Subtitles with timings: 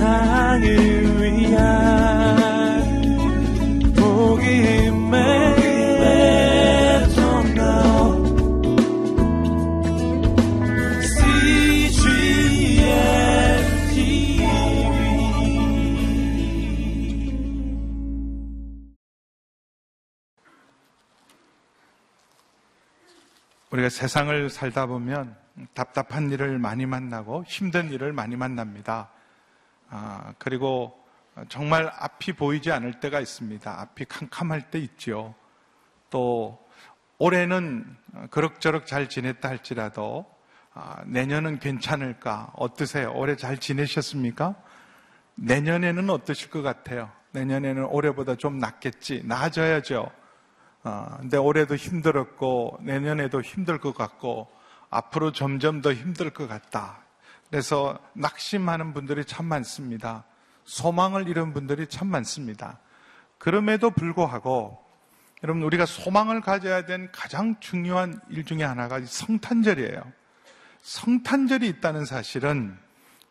[0.00, 1.60] 세상을 위한
[3.94, 5.20] 복음의
[23.70, 25.36] 우리가 세상을 살다 보면
[25.74, 29.10] 답답한 일을 많이 만나고 힘든 일을 많이 만납니다.
[29.90, 30.96] 아, 그리고
[31.48, 33.80] 정말 앞이 보이지 않을 때가 있습니다.
[33.80, 35.34] 앞이 캄캄할 때 있죠.
[36.08, 36.64] 또
[37.18, 37.84] 올해는
[38.30, 40.26] 그럭저럭 잘 지냈다 할지라도
[40.72, 42.52] 아, 내년은 괜찮을까?
[42.56, 43.12] 어떠세요?
[43.14, 44.54] 올해 잘 지내셨습니까?
[45.34, 47.10] 내년에는 어떠실 것 같아요?
[47.32, 49.22] 내년에는 올해보다 좀 낫겠지.
[49.24, 50.10] 나아져야죠.
[50.82, 54.50] 어, 근데 올해도 힘들었고 내년에도 힘들 것 같고
[54.88, 56.99] 앞으로 점점 더 힘들 것 같다.
[57.50, 60.24] 그래서 낙심하는 분들이 참 많습니다.
[60.64, 62.78] 소망을 잃은 분들이 참 많습니다.
[63.38, 64.78] 그럼에도 불구하고
[65.42, 70.00] 여러분 우리가 소망을 가져야 된 가장 중요한 일 중에 하나가 성탄절이에요.
[70.82, 72.78] 성탄절이 있다는 사실은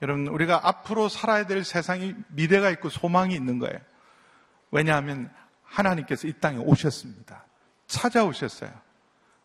[0.02, 3.80] 여러분 우리가 앞으로 살아야 될 세상이 미래가 있고 소망이 있는 거예요.
[4.71, 5.31] 왜냐하면
[5.63, 7.45] 하나님께서 이 땅에 오셨습니다.
[7.88, 8.71] 찾아오셨어요.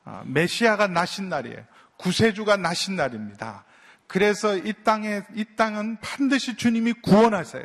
[0.05, 1.65] 아, 메시아가 나신 날이에요.
[1.99, 3.65] 구세주가 나신 날입니다.
[4.07, 7.65] 그래서 이 땅에, 이 땅은 반드시 주님이 구원하세요.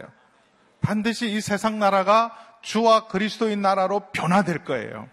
[0.82, 5.10] 반드시 이 세상 나라가 주와 그리스도인 나라로 변화될 거예요.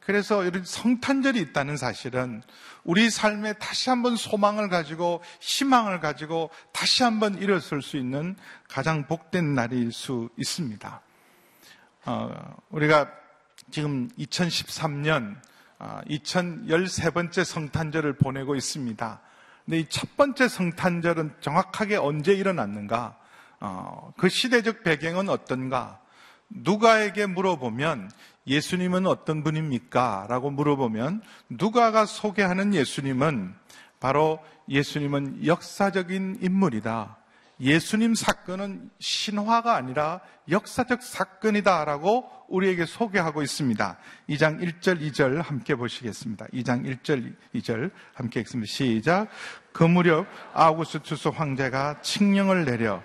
[0.00, 2.42] 그래서 이런 성탄절이 있다는 사실은
[2.84, 8.36] 우리 삶에 다시 한번 소망을 가지고 희망을 가지고 다시 한번 일어설 수 있는
[8.68, 11.00] 가장 복된 날일 수 있습니다.
[12.04, 13.10] 어, 우리가
[13.70, 15.36] 지금 2013년
[15.78, 19.20] 2013번째 아, 성탄절을 보내고 있습니다.
[19.64, 23.16] 근데 이 첫 번째 성탄절은 정확하게 언제 일어났는가?
[23.60, 26.00] 어, 그 시대적 배경은 어떤가?
[26.50, 28.10] 누가에게 물어보면
[28.46, 30.26] 예수님은 어떤 분입니까?
[30.28, 33.54] 라고 물어보면 누가가 소개하는 예수님은
[34.00, 37.16] 바로 예수님은 역사적인 인물이다.
[37.60, 40.20] 예수님 사건은 신화가 아니라
[40.50, 43.96] 역사적 사건이다라고 우리에게 소개하고 있습니다.
[44.28, 46.46] 2장 1절, 2절 함께 보시겠습니다.
[46.52, 48.70] 2장 1절, 2절 함께 읽습니다.
[48.70, 49.28] 시작.
[49.72, 53.02] 그 무렵 아우구스투스 황제가 칙령을 내려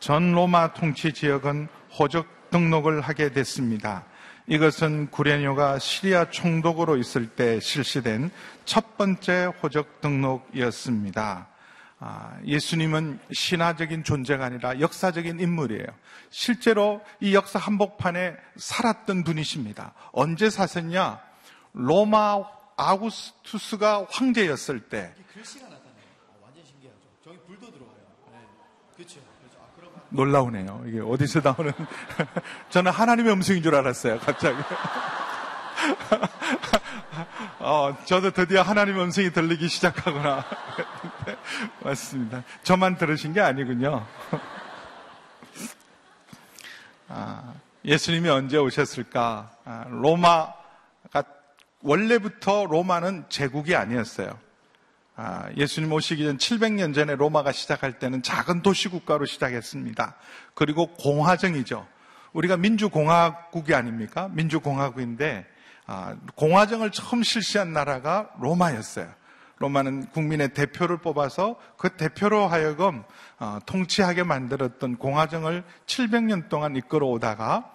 [0.00, 1.68] 전 로마 통치 지역은
[1.98, 4.06] 호적 등록을 하게 됐습니다.
[4.46, 8.30] 이것은 구레뇨가 시리아 총독으로 있을 때 실시된
[8.64, 11.49] 첫 번째 호적 등록이었습니다.
[12.02, 15.84] 아, 예수님은 신화적인 존재가 아니라 역사적인 인물이에요.
[16.30, 19.92] 실제로 이 역사 한복판에 살았던 분이십니다.
[20.12, 21.20] 언제 사셨냐?
[21.74, 22.42] 로마
[22.78, 25.12] 아구스투스가 황제였을 때.
[25.34, 25.92] 글씨가 나타나요.
[26.30, 27.00] 아, 완전 신기하죠.
[27.22, 27.96] 저기 불도 들어와요.
[28.32, 28.38] 네.
[28.96, 29.20] 그렇죠.
[29.38, 29.58] 그렇죠.
[29.60, 29.92] 아, 그럼...
[30.08, 30.84] 놀라우네요.
[30.86, 31.70] 이게 어디서 나오는
[32.70, 34.20] 저는 하나님의 음성인 줄 알았어요.
[34.20, 34.56] 갑자기.
[37.62, 40.42] 어, 저도 드디어 하나님의 음성이 들리기 시작하구나.
[41.84, 42.42] 맞습니다.
[42.62, 44.06] 저만 들으신 게 아니군요.
[47.08, 47.52] 아,
[47.84, 49.50] 예수님이 언제 오셨을까?
[49.66, 51.24] 아, 로마가
[51.82, 54.38] 원래부터 로마는 제국이 아니었어요.
[55.16, 60.16] 아, 예수님 오시기 전 700년 전에 로마가 시작할 때는 작은 도시 국가로 시작했습니다.
[60.54, 61.86] 그리고 공화정이죠.
[62.32, 64.30] 우리가 민주공화국이 아닙니까?
[64.32, 65.59] 민주공화국인데 아,
[66.34, 69.08] 공화정을 처음 실시한 나라가 로마였어요.
[69.58, 73.02] 로마는 국민의 대표를 뽑아서 그 대표로 하여금
[73.38, 77.70] 어, 통치하게 만들었던 공화정을 700년 동안 이끌어오다가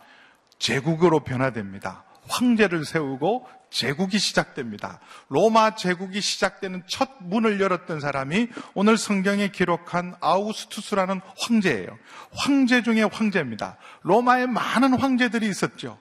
[0.58, 2.04] 제국으로 변화됩니다.
[2.28, 5.00] 황제를 세우고 제국이 시작됩니다.
[5.30, 11.98] 로마 제국이 시작되는 첫 문을 열었던 사람이 오늘 성경에 기록한 아우스투스라는 황제예요.
[12.34, 13.78] 황제 중에 황제입니다.
[14.02, 16.00] 로마에 많은 황제들이 있었죠.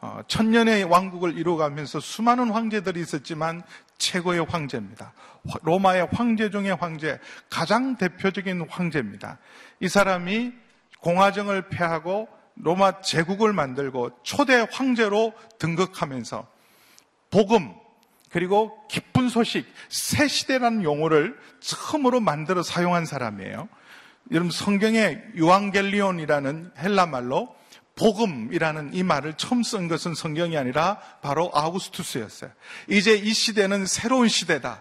[0.00, 3.62] 어, 천년의 왕국을 이루어가면서 수많은 황제들이 있었지만
[3.98, 5.12] 최고의 황제입니다.
[5.62, 7.18] 로마의 황제 중의 황제,
[7.50, 9.38] 가장 대표적인 황제입니다.
[9.80, 10.52] 이 사람이
[11.00, 16.46] 공화정을 폐하고 로마 제국을 만들고 초대 황제로 등극하면서
[17.30, 17.74] 복음,
[18.30, 23.68] 그리고 기쁜 소식, 새 시대라는 용어를 처음으로 만들어 사용한 사람이에요.
[24.30, 27.54] 여러분 성경에 유앙겔리온이라는 헬라 말로
[28.00, 32.50] 복음이라는 이 말을 처음 쓴 것은 성경이 아니라 바로 아우구스투스였어요.
[32.88, 34.80] 이제 이 시대는 새로운 시대다.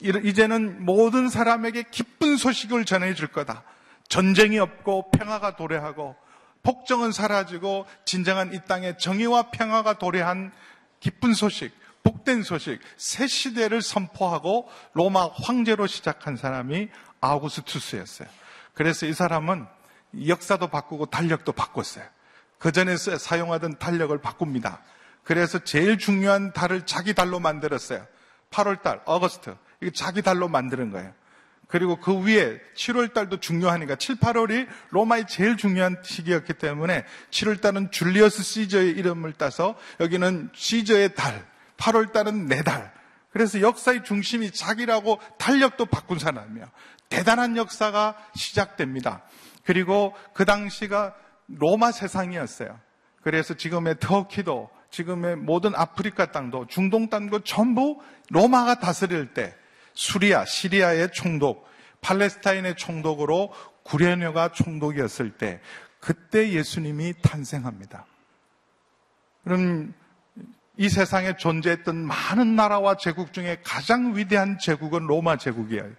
[0.00, 3.64] 이제는 모든 사람에게 기쁜 소식을 전해줄 거다.
[4.08, 6.16] 전쟁이 없고 평화가 도래하고
[6.62, 10.50] 복정은 사라지고 진정한 이 땅에 정의와 평화가 도래한
[11.00, 11.70] 기쁜 소식,
[12.02, 16.88] 복된 소식, 새 시대를 선포하고 로마 황제로 시작한 사람이
[17.20, 18.28] 아우구스투스였어요.
[18.72, 19.66] 그래서 이 사람은
[20.26, 22.13] 역사도 바꾸고 달력도 바꿨어요.
[22.64, 24.80] 그 전에 사용하던 달력을 바꿉니다.
[25.22, 28.06] 그래서 제일 중요한 달을 자기 달로 만들었어요.
[28.50, 29.54] 8월 달, 어거스트.
[29.82, 31.12] 이게 자기 달로 만드는 거예요.
[31.68, 37.90] 그리고 그 위에 7월 달도 중요하니까 7, 8월이 로마의 제일 중요한 시기였기 때문에 7월 달은
[37.90, 41.46] 줄리어스 시저의 이름을 따서 여기는 시저의 달,
[41.76, 42.94] 8월 달은 내 달.
[43.28, 46.66] 그래서 역사의 중심이 자기라고 달력도 바꾼 사람이에요.
[47.10, 49.20] 대단한 역사가 시작됩니다.
[49.64, 51.14] 그리고 그 당시가
[51.46, 52.78] 로마 세상이었어요.
[53.22, 58.00] 그래서 지금의 터키도 지금의 모든 아프리카 땅도 중동 땅도 전부
[58.30, 59.54] 로마가 다스릴 때
[59.94, 61.66] 수리아, 시리아의 총독,
[62.00, 63.52] 팔레스타인의 총독으로
[63.82, 65.60] 구레녀가 총독이었을 때
[66.00, 68.06] 그때 예수님이 탄생합니다.
[69.42, 69.94] 그럼
[70.76, 75.90] 이 세상에 존재했던 많은 나라와 제국 중에 가장 위대한 제국은 로마 제국이에요.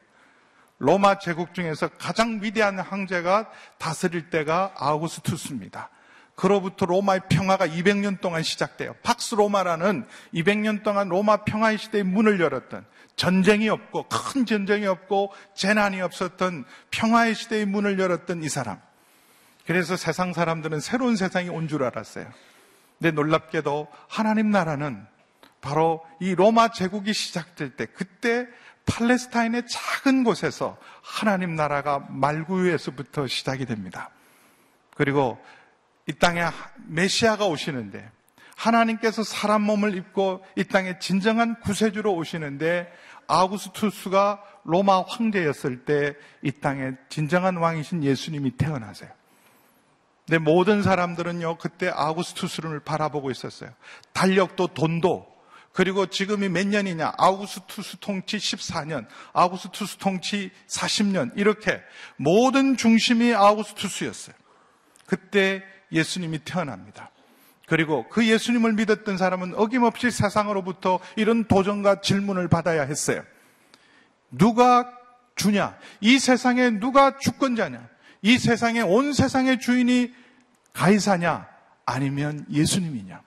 [0.77, 5.89] 로마 제국 중에서 가장 위대한 황제가 다스릴 때가 아우구스투스입니다.
[6.35, 8.93] 그로부터 로마의 평화가 200년 동안 시작돼요.
[9.03, 12.85] 팍스 로마라는 200년 동안 로마 평화의 시대의 문을 열었던
[13.15, 18.81] 전쟁이 없고 큰 전쟁이 없고 재난이 없었던 평화의 시대의 문을 열었던 이 사람.
[19.65, 22.27] 그래서 세상 사람들은 새로운 세상이 온 줄 알았어요.
[22.99, 25.05] 근데 놀랍게도 하나님 나라는
[25.61, 28.45] 바로 이 로마 제국이 시작될 때 그때
[28.85, 34.09] 팔레스타인의 작은 곳에서 하나님 나라가 말구유에서부터 시작이 됩니다.
[34.95, 35.37] 그리고
[36.07, 36.45] 이 땅에
[36.87, 38.09] 메시아가 오시는데
[38.55, 42.91] 하나님께서 사람 몸을 입고 이 땅에 진정한 구세주로 오시는데
[43.27, 46.15] 아우구스투스가 로마 황제였을 때
[46.45, 49.09] 이 땅에 진정한 왕이신 예수님이 태어나세요.
[50.27, 53.71] 근데 모든 사람들은요, 그때 아우구스투스를 바라보고 있었어요.
[54.13, 55.34] 달력도 돈도,
[55.75, 57.15] 그리고 지금이 몇 년이냐?
[57.17, 61.81] 아우구스투스 통치 14년, 아우구스투스 통치 40년, 이렇게
[62.15, 64.33] 모든 중심이 아우구스투스였어요.
[65.05, 65.61] 그때
[65.91, 67.11] 예수님이 태어납니다.
[67.67, 73.21] 그리고 그 예수님을 믿었던 사람은 어김없이 세상으로부터 이런 도전과 질문을 받아야 했어요.
[74.31, 74.89] 누가
[75.35, 75.77] 주냐?
[75.99, 77.85] 이 세상에 누가 주권자냐?
[78.21, 80.13] 이 세상에 온 세상의 주인이
[80.71, 81.49] 가이사냐?
[81.85, 83.25] 아니면 예수님이냐?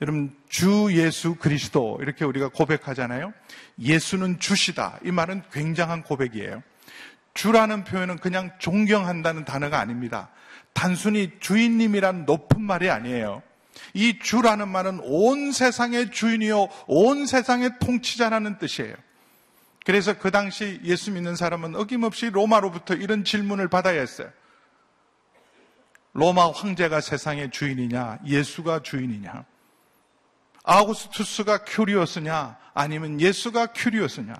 [0.00, 3.32] 여러분, 주 예수 그리스도 이렇게 우리가 고백하잖아요.
[3.80, 4.98] 예수는 주시다.
[5.04, 6.62] 이 말은 굉장한 고백이에요.
[7.34, 10.30] 주라는 표현은 그냥 존경한다는 단어가 아닙니다.
[10.72, 13.42] 단순히 주인님이란 높은 말이 아니에요.
[13.94, 18.94] 이 주라는 말은 온 세상의 주인이요, 온 세상의 통치자라는 뜻이에요.
[19.84, 24.30] 그래서 그 당시 예수 믿는 사람은 어김없이 로마로부터 이런 질문을 받아야 했어요.
[26.12, 29.44] 로마 황제가 세상의 주인이냐, 예수가 주인이냐?
[30.68, 34.34] 아우구스투스가 큐리오스냐, 아니면 예수가 큐리오스냐?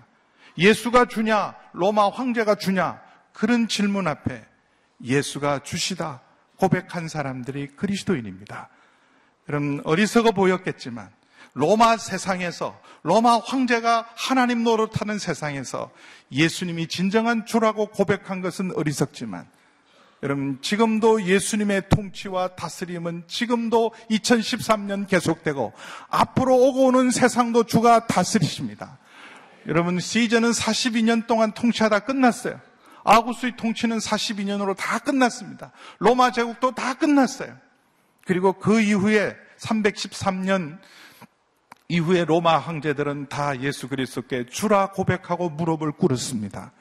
[0.58, 3.00] 예수가 주냐, 로마 황제가 주냐?
[3.32, 4.44] 그런 질문 앞에
[5.02, 6.20] 예수가 주시다.
[6.56, 8.68] 고백한 사람들이 그리스도인입니다.
[9.46, 11.10] 그럼 어리석어 보였겠지만
[11.54, 15.90] 로마 세상에서 로마 황제가 하나님 노릇하는 세상에서
[16.30, 19.48] 예수님이 진정한 주라고 고백한 것은 어리석지만
[20.22, 25.72] 여러분 지금도 예수님의 통치와 다스림은 지금도 2013년 계속되고
[26.08, 28.98] 앞으로 오고 오는 세상도 주가 다스리십니다.
[29.68, 32.60] 여러분 시즌은 42년 동안 통치하다 끝났어요.
[33.04, 35.72] 아구스의 통치는 42년으로 다 끝났습니다.
[35.98, 37.56] 로마 제국도 다 끝났어요.
[38.26, 40.78] 그리고 그 이후에 313년
[41.88, 46.72] 이후에 로마 황제들은 다 예수 그리스도께 주라 고백하고 무릎을 꿇었습니다.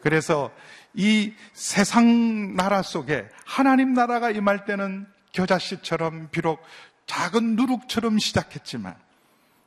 [0.00, 0.50] 그래서
[0.98, 6.60] 이 세상 나라 속에 하나님 나라가 임할 때는 겨자씨처럼 비록
[7.06, 8.96] 작은 누룩처럼 시작했지만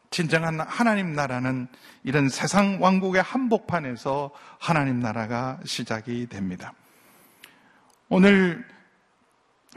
[0.10, 1.70] 진정한 하나님 나라는
[2.04, 6.74] 이런 세상 왕국의 한복판에서 하나님 나라가 시작이 됩니다.
[8.10, 8.68] 오늘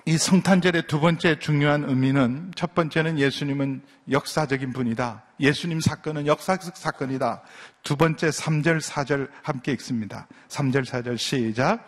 [0.07, 3.81] 이 성탄절의 두 번째 중요한 의미는 첫 번째는 예수님은
[4.11, 5.23] 역사적인 분이다.
[5.41, 7.41] 예수님 사건은 역사적 사건이다.
[7.83, 10.27] 두 번째 3절, 4절 함께 읽습니다.
[10.49, 11.87] 3절, 4절 시작.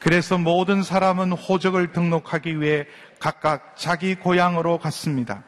[0.00, 2.84] 그래서 모든 사람은 호적을 등록하기 위해
[3.18, 5.42] 각각 자기 고향으로 갔습니다.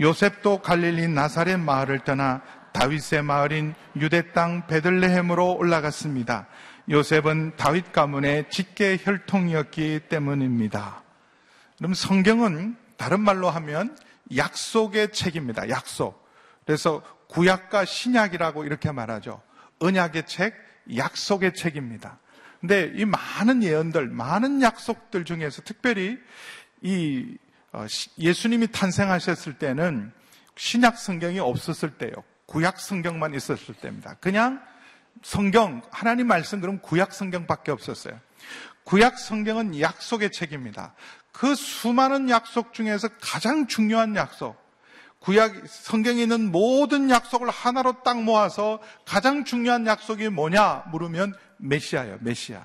[0.00, 2.42] 요셉도 갈릴리 나사렛 마을을 떠나
[2.72, 6.48] 다윗의 마을인 유대 땅 베들레헴으로 올라갔습니다.
[6.90, 11.03] 요셉은 다윗 가문의 직계 혈통이었기 때문입니다.
[11.84, 13.94] 그럼 성경은 다른 말로 하면
[14.34, 15.68] 약속의 책입니다.
[15.68, 16.26] 약속.
[16.64, 19.42] 그래서 구약과 신약이라고 이렇게 말하죠.
[19.80, 20.54] 언약의 책,
[20.96, 22.20] 약속의 책입니다.
[22.62, 26.18] 근데 이 많은 예언들, 많은 약속들 중에서 특별히
[26.80, 27.36] 이
[27.72, 27.84] 어,
[28.18, 30.10] 예수님이 탄생하셨을 때는
[30.56, 32.12] 신약 성경이 없었을 때요.
[32.46, 34.14] 구약 성경만 있었을 때입니다.
[34.22, 34.62] 그냥
[35.22, 38.18] 성경, 하나님 말씀 그럼 구약 성경밖에 없었어요.
[38.84, 40.94] 구약 성경은 약속의 책입니다.
[41.34, 44.56] 그 수많은 약속 중에서 가장 중요한 약속,
[45.18, 52.18] 구약 성경에 있는 모든 약속을 하나로 딱 모아서 가장 중요한 약속이 뭐냐 물으면 메시아예요.
[52.20, 52.64] 메시아.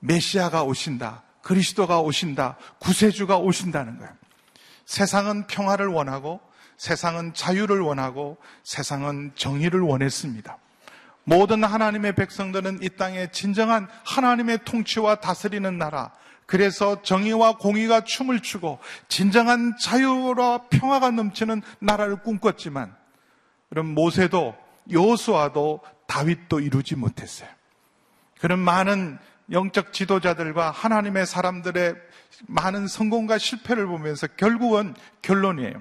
[0.00, 1.22] 메시아가 오신다.
[1.42, 2.58] 그리스도가 오신다.
[2.80, 4.12] 구세주가 오신다는 거예요.
[4.84, 6.40] 세상은 평화를 원하고
[6.76, 10.58] 세상은 자유를 원하고 세상은 정의를 원했습니다.
[11.24, 16.12] 모든 하나님의 백성들은 이 땅에 진정한 하나님의 통치와 다스리는 나라,
[16.50, 22.92] 그래서 정의와 공의가 춤을 추고 진정한 자유와 평화가 넘치는 나라를 꿈꿨지만,
[23.68, 24.56] 그럼 모세도
[24.90, 25.78] 여호수아도
[26.08, 27.48] 다윗도 이루지 못했어요.
[28.40, 29.20] 그런 많은
[29.52, 31.94] 영적 지도자들과 하나님의 사람들의
[32.48, 35.80] 많은 성공과 실패를 보면서 결국은 결론이에요.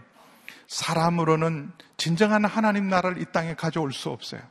[0.67, 4.41] 사람으로는 진정한 하나님 나라를 이 땅에 가져올 수 없어요.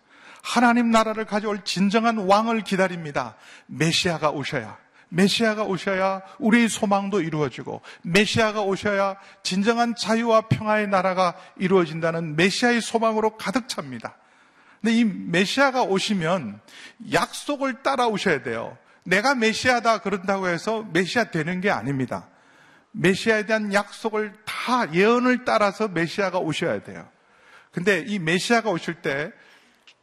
[0.43, 3.37] 하나님 나라를 가져올 진정한 왕을 기다립니다.
[3.67, 4.88] 메시아가 오셔야.
[5.11, 13.69] 메시아가 오셔야 우리의 소망도 이루어지고 메시아가 오셔야 진정한 자유와 평화의 나라가 이루어진다는 메시아의 소망으로 가득
[13.69, 14.17] 찹니다.
[14.81, 16.61] 근데 이 메시아가 오시면
[17.13, 18.77] 약속을 따라오셔야 돼요.
[19.05, 22.29] 내가 메시아다 그런다고 해서 메시아 되는 게 아닙니다.
[22.93, 27.09] 메시아에 대한 약속을 다 예언을 따라서 메시아가 오셔야 돼요.
[27.73, 29.33] 근데 이 메시아가 오실 때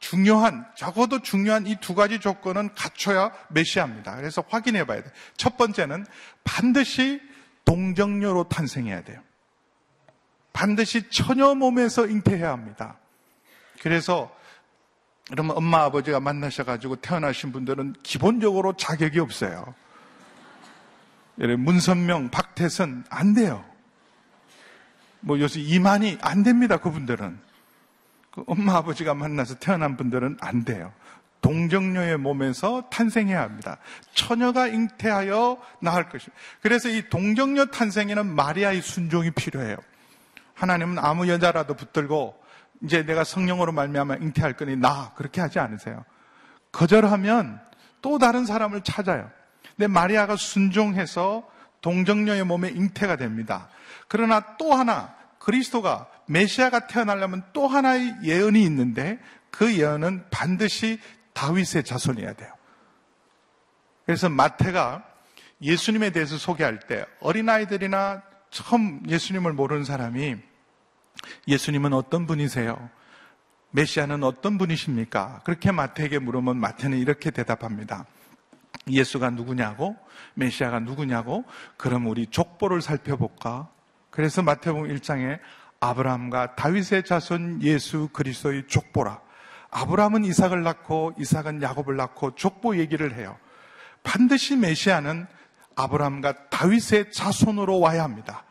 [0.09, 4.15] 중요한, 적어도 중요한 이 두 가지 조건은 갖춰야 메시아입니다.
[4.17, 5.11] 그래서 확인해 봐야 돼요.
[5.35, 6.05] 첫 번째는
[6.43, 7.19] 반드시
[7.65, 9.19] 동정녀로 탄생해야 돼요.
[10.53, 12.99] 반드시 처녀 몸에서 잉태해야 합니다.
[13.81, 14.33] 그래서
[15.31, 19.73] 그러면 엄마 아버지가 만나셔가지고 태어나신 분들은 기본적으로 자격이 없어요.
[21.35, 23.65] 문선명, 박태선 안 돼요.
[25.19, 26.77] 뭐 요새 이만희 안 됩니다.
[26.77, 27.44] 그분들은
[28.35, 30.91] 그 엄마 아버지가 만나서 태어난 분들은 안 돼요.
[31.41, 33.77] 동정녀의 몸에서 탄생해야 합니다.
[34.13, 36.33] 처녀가 잉태하여 나을 것입니다.
[36.61, 39.77] 그래서 이 동정녀 탄생에는 마리아의 순종이 필요해요.
[40.55, 42.35] 하나님은 아무 여자라도 붙들고
[42.83, 46.03] 이제 내가 성령으로 말미암아 잉태할 거니 나 그렇게 하지 않으세요.
[46.71, 47.61] 거절하면
[48.01, 49.29] 또 다른 사람을 찾아요.
[49.77, 51.47] 근데 마리아가 순종해서
[51.81, 53.69] 동정녀의 몸에 잉태가 됩니다.
[54.07, 59.19] 그러나 또 하나 그리스도가 메시아가 태어나려면 또 하나의 예언이 있는데
[59.51, 60.99] 그 예언은 반드시
[61.33, 62.51] 다윗의 자손이어야 돼요.
[64.05, 65.05] 그래서 마태가
[65.61, 70.35] 예수님에 대해서 소개할 때 어린아이들이나 처음 예수님을 모르는 사람이
[71.47, 72.89] 예수님은 어떤 분이세요?
[73.71, 75.41] 메시아는 어떤 분이십니까?
[75.43, 78.05] 그렇게 마태에게 물으면 마태는 이렇게 대답합니다.
[78.87, 79.97] 예수가 누구냐고?
[80.35, 81.43] 메시아가 누구냐고?
[81.75, 83.69] 그럼 우리 족보를 살펴볼까?
[84.11, 85.39] 그래서 마태복음 1장에
[85.79, 89.21] 아브라함과 다윗의 자손 예수 그리스도의 족보라.
[89.71, 93.37] 아브라함은 이삭을 낳고 이삭은 야곱을 낳고 족보 얘기를 해요.
[94.03, 95.27] 반드시 메시아는
[95.75, 98.43] 아브라함과 다윗의 자손으로 와야 합니다.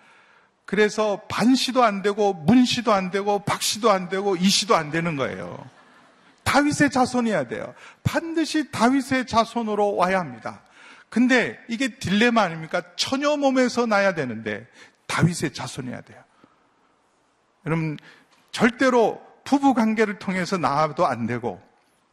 [0.66, 5.64] 그래서 반시도 안 되고 문시도 안 되고 박시도 안 되고 이시도 안 되는 거예요.
[6.42, 7.74] 다윗의 자손이어야 돼요.
[8.02, 10.62] 반드시 다윗의 자손으로 와야 합니다.
[11.08, 12.82] 근데 이게 딜레마 아닙니까?
[12.96, 14.66] 처녀 몸에서 나야 되는데
[15.06, 16.23] 다윗의 자손이어야 돼요.
[17.66, 17.98] 여러분
[18.52, 21.60] 절대로 부부 관계를 통해서 나와도 안 되고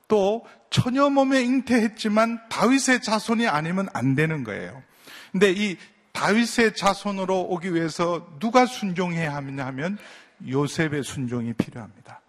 [0.07, 4.83] 또 처녀 몸에 잉태했지만 다윗의 자손이 아니면 안 되는 거예요.
[5.31, 5.77] 근데 이
[6.11, 9.97] 다윗의 자손으로 오기 위해서 누가 순종해야 하느냐 하면
[10.47, 12.19] 요셉의 순종이 필요합니다.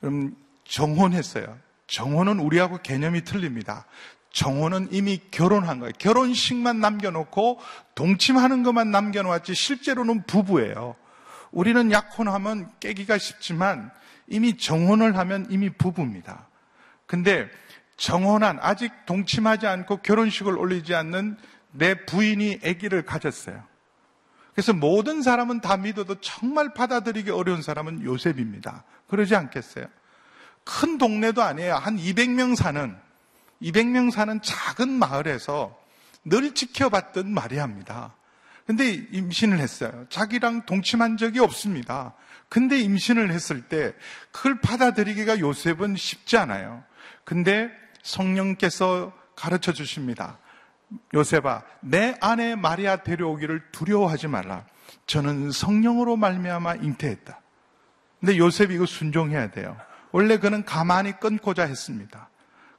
[0.00, 1.58] 그럼 정혼했어요.
[1.88, 3.86] 정혼은 우리하고 개념이 틀립니다.
[4.30, 5.92] 정혼은 이미 결혼한 거예요.
[5.98, 7.58] 결혼식만 남겨놓고
[7.94, 10.94] 동침하는 것만 남겨놓았지 실제로는 부부예요.
[11.50, 13.90] 우리는 약혼하면 깨기가 쉽지만
[14.26, 16.46] 이미 정혼을 하면 이미 부부입니다.
[17.06, 17.48] 근데
[17.96, 21.36] 정혼한 아직 동침하지 않고 결혼식을 올리지 않는
[21.72, 23.62] 내 부인이 아기를 가졌어요.
[24.54, 28.84] 그래서 모든 사람은 다 믿어도 정말 받아들이기 어려운 사람은 요셉입니다.
[29.06, 29.86] 그러지 않겠어요?
[30.64, 31.76] 큰 동네도 아니에요.
[31.76, 32.96] 한 200명 사는,
[33.62, 35.78] 200명 사는 작은 마을에서
[36.24, 38.14] 늘 지켜봤던 마리아입니다.
[38.68, 40.04] 근데 임신을 했어요.
[40.10, 42.12] 자기랑 동침한 적이 없습니다.
[42.50, 43.94] 근데 임신을 했을 때
[44.30, 46.84] 그걸 받아들이기가 요셉은 쉽지 않아요.
[47.24, 47.70] 근데
[48.02, 50.38] 성령께서 가르쳐 주십니다.
[51.14, 54.66] 요셉아, 내 아내 마리아 데려오기를 두려워하지 말라.
[55.06, 57.40] 저는 성령으로 말미암아 잉태했다.
[58.20, 59.78] 근데 요셉이 이거 순종해야 돼요.
[60.12, 62.28] 원래 그는 가만히 끊고자 했습니다.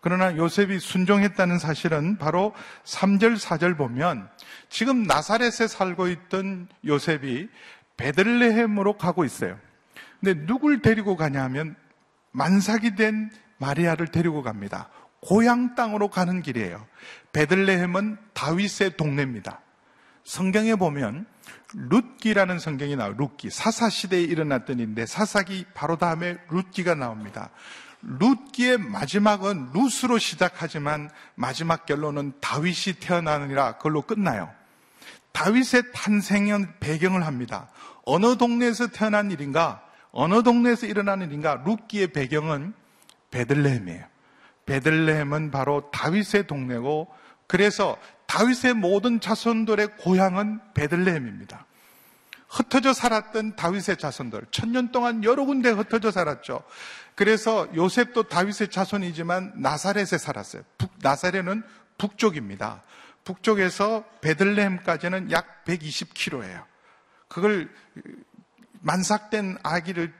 [0.01, 2.53] 그러나 요셉이 순종했다는 사실은 바로
[2.85, 4.29] 3절, 4절 보면
[4.69, 7.49] 지금 나사렛에 살고 있던 요셉이
[7.97, 9.59] 베들레헴으로 가고 있어요.
[10.19, 11.75] 근데 누굴 데리고 가냐 하면
[12.31, 14.89] 만삭이 된 마리아를 데리고 갑니다.
[15.21, 16.85] 고향 땅으로 가는 길이에요.
[17.33, 19.61] 베들레헴은 다윗의 동네입니다.
[20.23, 21.25] 성경에 보면
[21.73, 23.15] 룻기라는 성경이 나와요.
[23.17, 23.49] 룻기.
[23.49, 27.49] 사사 시대에 일어났던 일인데 사사기 바로 다음에 룻기가 나옵니다.
[28.01, 34.49] 룻기의 마지막은 룻으로 시작하지만 마지막 결론은 다윗이 태어나느니라 그걸로 끝나요.
[35.31, 37.69] 다윗의 탄생은 배경을 합니다.
[38.05, 39.83] 어느 동네에서 태어난 일인가?
[40.11, 41.61] 어느 동네에서 일어난 일인가?
[41.65, 42.73] 룻기의 배경은
[43.31, 44.05] 베들레헴이에요.
[44.65, 47.07] 베들레헴은 바로 다윗의 동네고
[47.47, 51.65] 그래서 다윗의 모든 자손들의 고향은 베들레헴입니다.
[52.49, 56.63] 흩어져 살았던 다윗의 자손들, 천년 동안 여러 군데 흩어져 살았죠.
[57.19, 60.61] 그래서 요셉도 다윗의 자손이지만 나사렛에 살았어요.
[60.77, 61.63] 북, 나사렛은
[61.97, 62.81] 북쪽입니다.
[63.25, 66.63] 북쪽에서 베들레헴까지는 약 120km예요.
[67.27, 67.69] 그걸
[68.79, 70.13] 만삭된 아기를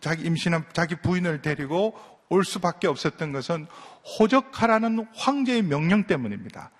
[0.00, 1.96] 자기 임신한 자기 부인을 데리고
[2.30, 3.68] 올 수밖에 없었던 것은
[4.18, 6.72] 호적하라는 황제의 명령 때문입니다.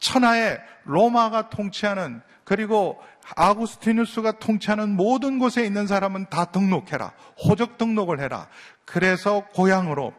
[0.00, 3.00] 천하에 로마가 통치하는 그리고
[3.36, 7.12] 아구스티누스가 통치하는 모든 곳에 있는 사람은 다 등록해라.
[7.44, 8.48] 호적 등록을 해라.
[8.90, 10.12] 그래서 고향으로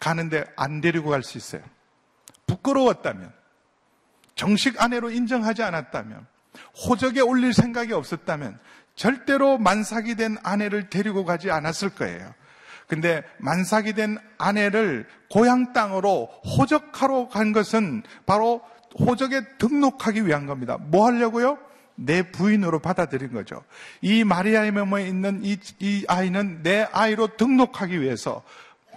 [0.00, 1.62] 가는데 안 데리고 갈 수 있어요.
[2.46, 3.32] 부끄러웠다면,
[4.34, 6.26] 정식 아내로 인정하지 않았다면,
[6.84, 8.58] 호적에 올릴 생각이 없었다면,
[8.96, 12.34] 절대로 만삭이 된 아내를 데리고 가지 않았을 거예요.
[12.88, 16.26] 근데 만삭이 된 아내를 고향 땅으로
[16.58, 18.60] 호적하러 간 것은 바로
[18.98, 20.76] 호적에 등록하기 위한 겁니다.
[20.78, 21.56] 뭐 하려고요?
[22.04, 23.64] 내 부인으로 받아들인 거죠.
[24.00, 28.42] 이 마리아의 몸에 있는 이, 이 아이는 내 아이로 등록하기 위해서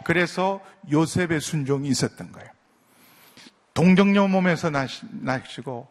[0.03, 2.49] 그래서 요셉의 순종이 있었던 거예요.
[3.73, 5.87] 동정녀 몸에서 나시고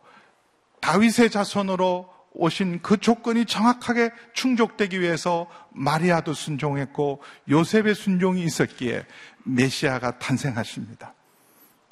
[0.80, 9.06] 다윗의 자손으로 오신 그 조건이 정확하게 충족되기 위해서 마리아도 순종했고 요셉의 순종이 있었기에
[9.44, 11.14] 메시아가 탄생하십니다.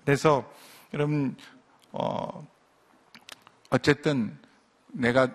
[0.05, 0.51] 그래서
[0.93, 1.37] 여러분
[1.93, 2.47] 어
[3.71, 4.37] 어쨌든
[4.93, 5.29] 내가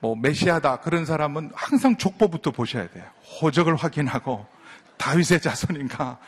[0.00, 3.04] 뭐 메시아다 그런 사람은 항상 족보부터 보셔야 돼요.
[3.42, 4.46] 호적을 확인하고
[4.96, 6.18] 다윗의 자손인가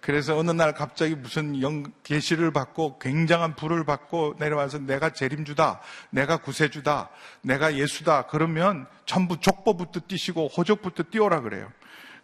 [0.00, 6.38] 그래서 어느 날 갑자기 무슨 영 계시를 받고 굉장한 불을 받고 내려와서 내가 재림주다, 내가
[6.38, 7.10] 구세주다,
[7.42, 11.70] 내가 예수다 그러면 전부 족보부터 띄시고 호적부터 띄워라 그래요.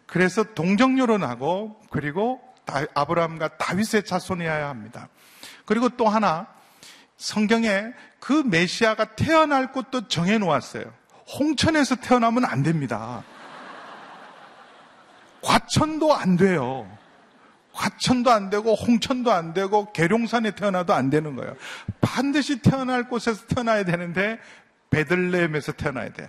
[0.07, 5.07] 그래서 동정녀론하고 그리고 아브라함과 다윗의 자손이어야 합니다.
[5.65, 6.47] 그리고 또 하나
[7.17, 7.83] 성경에
[8.19, 10.91] 그 메시아가 태어날 곳도 정해 놓았어요.
[11.39, 13.23] 홍천에서 태어나면 안 됩니다.
[15.41, 16.89] 과천도 안 돼요.
[17.73, 21.55] 화천도 안 되고 홍천도 안 되고 계룡산에 태어나도 안 되는 거예요.
[22.01, 24.39] 반드시 태어날 곳에서 태어나야 되는데
[24.89, 26.27] 베들레헴에서 태어나야 돼요.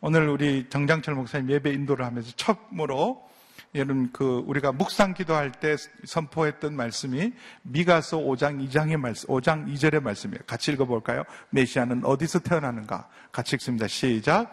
[0.00, 3.26] 오늘 우리 정장철 목사님 예배 인도를 하면서 처음으로
[3.74, 10.40] 여러분 그 우리가 묵상 기도할 때 선포했던 말씀이 미가서 5장 2장의 말씀, 5장 2절의 말씀이에요.
[10.46, 11.24] 같이 읽어볼까요?
[11.50, 13.08] 메시아는 어디서 태어나는가?
[13.32, 13.86] 같이 읽습니다.
[13.86, 14.52] 시작.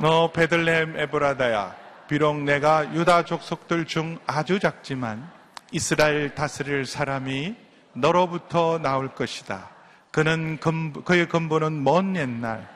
[0.00, 1.76] 너 베들레헴 에브라다야
[2.08, 5.30] 비록 내가 유다 족속들 중 아주 작지만
[5.70, 7.56] 이스라엘 다스릴 사람이
[7.94, 9.70] 너로부터 나올 것이다.
[10.10, 12.68] 그는 근, 그의 근본은 먼 옛날,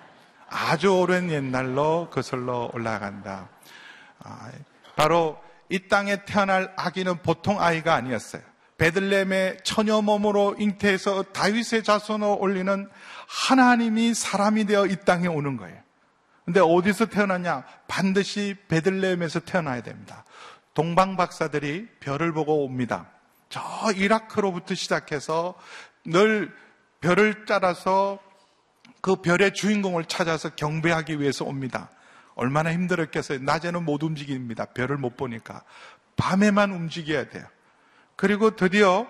[0.49, 3.49] 아주 오랜 옛날로 거슬러 올라간다.
[4.21, 4.51] 아,
[4.97, 8.43] 바로 이 땅에 태어날 아기는 보통 아이가 아니었어요.
[8.79, 12.89] 베들렘의 처녀 몸으로 잉태해서 다윗의 자손으로 올리는
[13.29, 15.81] 하나님이 사람이 되어 이 땅에 오는 거예요.
[16.45, 17.65] 근데 어디서 태어났냐?
[17.89, 20.25] 반드시 베들레헴에서 태어나야 됩니다.
[20.75, 23.11] 동방 박사들이 별을 보고 옵니다.
[23.49, 23.63] 저
[23.95, 25.55] 이라크로부터 시작해서
[26.05, 26.55] 늘
[27.01, 28.19] 별을 따라서
[29.01, 31.91] 그 별의 주인공을 찾아서 경배하기 위해서 옵니다.
[32.37, 33.41] 얼마나 힘들었겠어요.
[33.41, 34.67] 낮에는 못 움직입니다.
[34.67, 35.63] 별을 못 보니까.
[36.17, 37.45] 밤에만 움직여야 돼요.
[38.15, 39.07] 그리고 드디어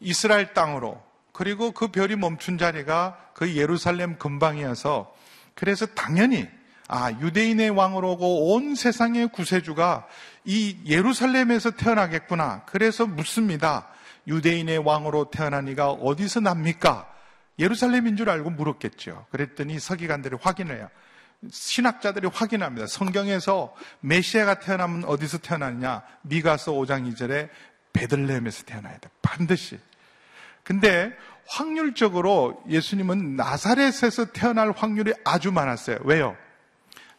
[0.00, 5.14] 이스라엘 땅으로 그리고 그 별이 멈춘 자리가 그 예루살렘 근방이어서
[5.54, 6.46] 그래서 당연히
[6.88, 10.06] 아, 유대인의 왕으로 오고 온 세상의 구세주가
[10.44, 12.64] 이 예루살렘에서 태어나겠구나.
[12.64, 13.88] 그래서 묻습니다.
[14.26, 17.06] 유대인의 왕으로 태어난 이가 어디서 납니까?
[17.58, 19.26] 예루살렘인 줄 알고 물었겠죠.
[19.30, 20.88] 그랬더니 서기관들이 확인해요.
[21.50, 22.86] 신학자들이 확인합니다.
[22.86, 26.02] 성경에서 메시아가 태어나면 어디서 태어났냐?
[26.22, 27.48] 미가서 5장 2절에
[27.92, 29.08] 베들레헴에서 태어나야 돼.
[29.22, 29.78] 반드시.
[30.64, 31.12] 근데
[31.46, 35.98] 확률적으로 예수님은 나사렛에서 태어날 확률이 아주 많았어요.
[36.04, 36.36] 왜요?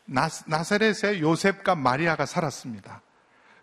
[0.05, 3.01] 나사렛에 요셉과 마리아가 살았습니다.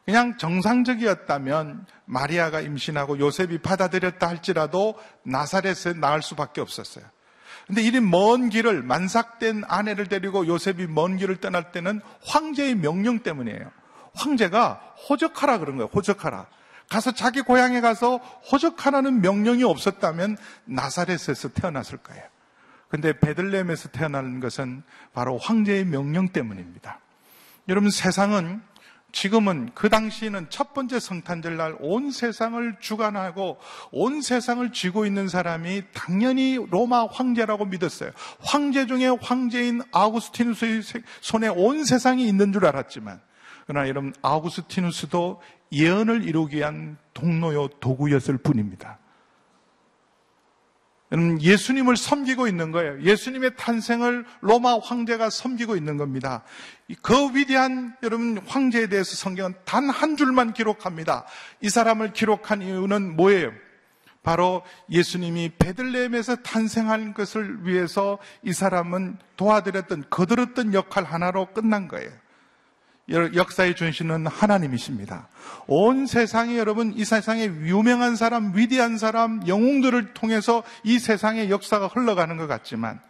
[0.04, 7.04] 그냥 정상적이었다면 마리아가 임신하고 요셉이 받아들였다 할지라도 나사렛에 나을 수밖에 없었어요.
[7.66, 13.70] 근데 이리 먼 길을 만삭된 아내를 데리고 요셉이 먼 길을 떠날 때는 황제의 명령 때문이에요.
[14.14, 15.90] 황제가 호적하라 그런 거예요.
[15.92, 16.46] 호적하라.
[16.88, 18.18] 가서 자기 고향에 가서
[18.52, 22.22] 호적하라는 명령이 없었다면 나사렛에서 태어났을 거예요.
[22.88, 27.00] 근데 베들레헴에서 태어나는 것은 바로 황제의 명령 때문입니다.
[27.68, 28.62] 여러분 세상은
[29.16, 33.56] 지금은 그 당시에는 첫 번째 성탄절 날 온 세상을 주관하고
[33.90, 38.10] 온 세상을 쥐고 있는 사람이 당연히 로마 황제라고 믿었어요.
[38.40, 40.82] 황제 중에 황제인 아우구스티누스의
[41.22, 43.22] 손에 온 세상이 있는 줄 알았지만
[43.66, 45.40] 그러나 여러분 아우구스티누스도
[45.72, 48.98] 예언을 이루기 위한 동로요 도구였을 뿐입니다.
[51.40, 53.00] 예수님을 섬기고 있는 거예요.
[53.02, 56.42] 예수님의 탄생을 로마 황제가 섬기고 있는 겁니다.
[57.02, 61.24] 그 위대한 여러분 황제에 대해서 성경은 단 한 줄만 기록합니다.
[61.60, 63.52] 이 사람을 기록한 이유는 뭐예요?
[64.22, 72.10] 바로 예수님이 베들레헴에서 탄생한 것을 위해서 이 사람은 도와드렸던 거들었던 역할 하나로 끝난 거예요.
[73.08, 75.28] 역사의 중심은 하나님이십니다.
[75.68, 82.36] 온 세상에 여러분 이 세상에 유명한 사람, 위대한 사람, 영웅들을 통해서 이 세상의 역사가 흘러가는
[82.36, 83.00] 것 같지만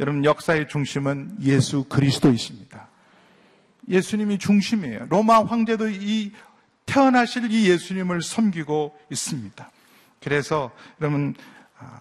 [0.00, 2.88] 여러분 역사의 중심은 예수 그리스도이십니다.
[3.88, 5.06] 예수님이 중심이에요.
[5.08, 6.32] 로마 황제도 이
[6.84, 9.70] 태어나실 이 예수님을 섬기고 있습니다.
[10.20, 11.34] 그래서 여러분
[11.78, 12.00] 아,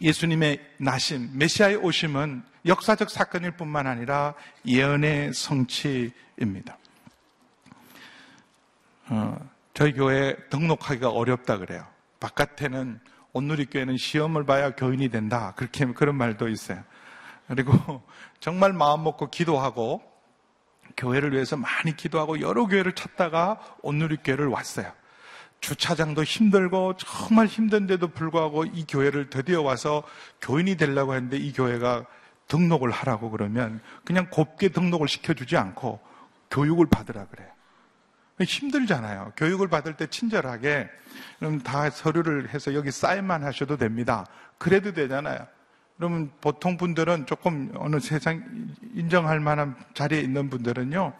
[0.00, 4.34] 예수님의 나심, 메시아의 오심은 역사적 사건일 뿐만 아니라
[4.66, 6.78] 예언의 성취입니다.
[9.08, 9.38] 어,
[9.72, 11.86] 저희 교회 등록하기가 어렵다 그래요.
[12.20, 13.00] 바깥에는
[13.32, 15.52] 온누리교회는 시험을 봐야 교인이 된다.
[15.56, 16.82] 그렇게 그런 말도 있어요.
[17.46, 18.02] 그리고
[18.40, 20.02] 정말 마음 먹고 기도하고
[20.96, 24.90] 교회를 위해서 많이 기도하고 여러 교회를 찾다가 온누리교회를 왔어요.
[25.60, 30.02] 주차장도 힘들고 정말 힘든데도 불구하고 이 교회를 드디어 와서
[30.40, 32.06] 교인이 되려고 했는데 이 교회가
[32.48, 36.00] 등록을 하라고 그러면 그냥 곱게 등록을 시켜주지 않고
[36.50, 37.48] 교육을 받으라 그래요.
[38.44, 39.32] 힘들잖아요.
[39.36, 40.88] 교육을 받을 때 친절하게
[41.38, 44.26] 그럼 다 서류를 해서 여기 사인만 하셔도 됩니다.
[44.58, 45.46] 그래도 되잖아요.
[45.96, 48.44] 그러면 보통 분들은 조금 어느 세상
[48.94, 51.14] 인정할 만한 자리에 있는 분들은요.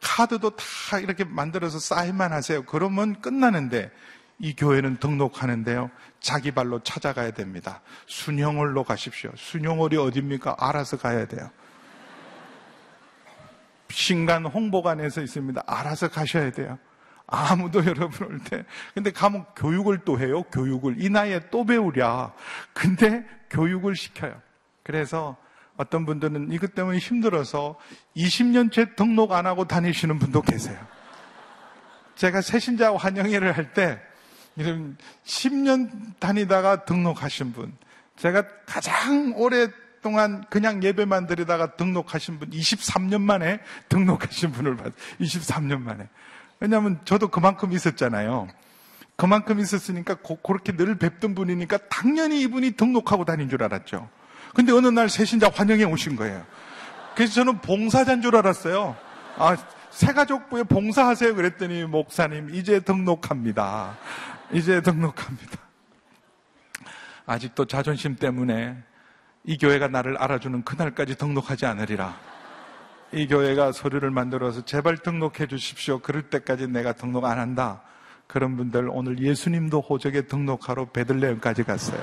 [0.00, 2.64] 카드도 다 이렇게 만들어서 사인만 하세요.
[2.64, 3.90] 그러면 끝나는데
[4.38, 5.90] 이 교회는 등록하는데요.
[6.20, 7.80] 자기 발로 찾아가야 됩니다.
[8.06, 9.32] 순영월로 가십시오.
[9.36, 10.56] 순영월이 어딥니까?
[10.58, 11.50] 알아서 가야 돼요.
[13.90, 15.64] 신간 홍보관에서 있습니다.
[15.66, 16.78] 알아서 가셔야 돼요.
[17.26, 18.64] 아무도 여러분 올 때.
[18.94, 20.42] 근데 가면 교육을 또 해요.
[20.44, 21.02] 교육을.
[21.02, 22.32] 이 나이에 또 배우랴.
[22.72, 24.40] 근데 교육을 시켜요.
[24.82, 25.36] 그래서
[25.78, 27.76] 어떤 분들은 이것 때문에 힘들어서
[28.16, 30.78] 20년째 등록 안 하고 다니시는 분도 계세요.
[32.16, 34.00] 제가 새신자 환영회를 할때
[34.56, 37.72] 이런 10년 다니다가 등록하신 분,
[38.16, 44.92] 제가 가장 오랫동안 그냥 예배만 드리다가 등록하신 분, 23년 만에 등록하신 분을 봤어요.
[45.20, 46.08] 23년 만에.
[46.58, 48.48] 왜냐하면 저도 그만큼 있었잖아요.
[49.14, 54.08] 그만큼 있었으니까 고, 그렇게 늘 뵙던 분이니까 당연히 이분이 등록하고 다닌 줄 알았죠.
[54.54, 56.44] 근데 어느 날 새신자 환영회 오신 거예요.
[57.14, 58.96] 그래서 저는 봉사자인 줄 알았어요.
[59.36, 59.56] 아,
[59.90, 61.34] 새가족부에 봉사하세요.
[61.34, 63.96] 그랬더니 목사님 이제 등록합니다.
[64.52, 65.58] 이제 등록합니다.
[67.26, 68.76] 아직도 자존심 때문에
[69.44, 72.16] 이 교회가 나를 알아주는 그날까지 등록하지 않으리라.
[73.12, 75.98] 이 교회가 서류를 만들어서 제발 등록해 주십시오.
[76.00, 77.82] 그럴 때까지 내가 등록 안 한다.
[78.26, 82.02] 그런 분들 오늘 예수님도 호적에 등록하러 베들레헴까지 갔어요.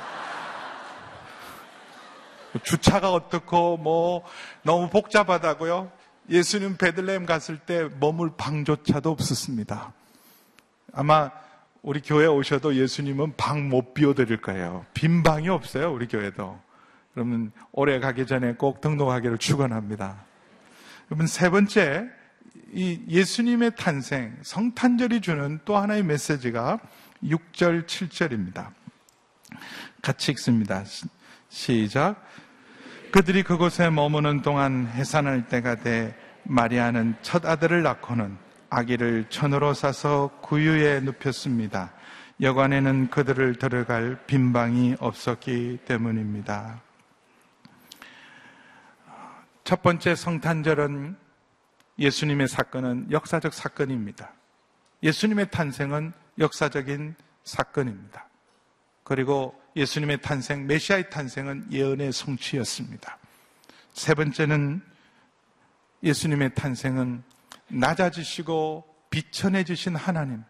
[2.63, 4.23] 주차가 어떻고 뭐
[4.63, 5.91] 너무 복잡하다고요?
[6.29, 9.93] 예수님 베들레헴 갔을 때 머물 방조차도 없었습니다.
[10.93, 11.31] 아마
[11.81, 14.85] 우리 교회 오셔도 예수님은 방 못 비워드릴 거예요.
[14.93, 16.59] 빈 방이 없어요, 우리 교회도.
[17.13, 20.25] 그러면 올해 가기 전에 꼭 등록하기를 축원합니다.
[21.11, 22.09] 여러분 세 번째
[22.73, 26.79] 이 예수님의 탄생, 성탄절이 주는 또 하나의 메시지가
[27.23, 28.69] 6절, 7절입니다.
[30.01, 30.83] 같이 읽습니다.
[31.49, 32.21] 시작.
[33.15, 38.37] 그들이 그곳에 머무는 동안 해산할 때가 돼 마리아는 첫 아들을 낳고는
[38.69, 41.93] 아기를 천으로 싸서 구유에 눕혔습니다.
[42.41, 46.81] 여관에는 그들을 들어갈 빈방이 없었기 때문입니다.
[49.63, 51.15] 첫 번째 성탄절은
[51.97, 54.33] 예수님의 사건은 역사적 사건입니다.
[55.03, 58.27] 예수님의 탄생은 역사적인 사건입니다.
[59.05, 63.17] 그리고 예수님의 탄생, 메시아의 탄생은 예언의 성취였습니다.
[63.93, 64.81] 세 번째는
[66.03, 67.23] 예수님의 탄생은
[67.67, 70.43] 낮아지시고 비천해지신 하나님,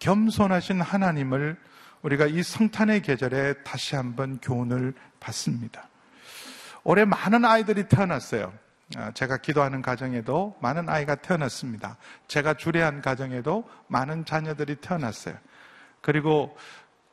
[0.00, 1.58] 겸손하신 하나님을
[2.02, 5.88] 우리가 이 성탄의 계절에 다시 한번 교훈을 받습니다.
[6.84, 8.52] 올해 많은 아이들이 태어났어요.
[8.96, 11.98] 아, 제가 기도하는 가정에도 많은 아이가 태어났습니다.
[12.28, 15.36] 제가 주례한 가정에도 많은 자녀들이 태어났어요.
[16.00, 16.56] 그리고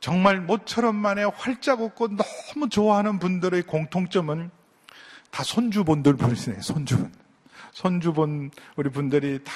[0.00, 4.50] 정말 모처럼 만에 활짝 웃고 너무 좋아하는 분들의 공통점은
[5.30, 6.60] 다 손주분들 보시네요.
[6.62, 7.12] 손주분.
[7.72, 9.52] 손주분 우리 분들이 다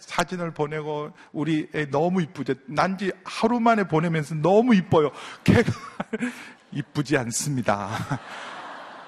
[0.00, 2.54] 사진을 보내고 우리 애 너무 이쁘죠.
[2.66, 5.10] 난지 하루 만에 보내면서 너무 이뻐요.
[5.44, 5.70] 걔가
[6.72, 7.90] 이쁘지 않습니다.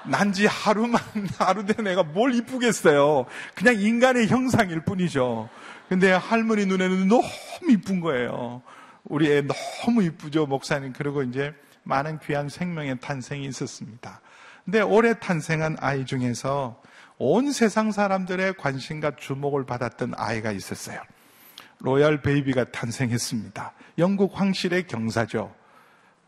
[0.04, 1.00] 난지 하루만
[1.38, 3.26] 하루 된 애가 뭘 이쁘겠어요.
[3.54, 5.48] 그냥 인간의 형상일 뿐이죠.
[5.88, 7.24] 근데 할머니 눈에는 너무
[7.70, 8.62] 이쁜 거예요.
[9.04, 10.92] 우리 애 너무 이쁘죠, 목사님.
[10.92, 14.20] 그리고 이제 많은 귀한 생명의 탄생이 있었습니다.
[14.64, 16.80] 근데 올해 탄생한 아이 중에서
[17.18, 21.00] 온 세상 사람들의 관심과 주목을 받았던 아이가 있었어요.
[21.80, 23.72] 로얄 베이비가 탄생했습니다.
[23.98, 25.54] 영국 황실의 경사죠.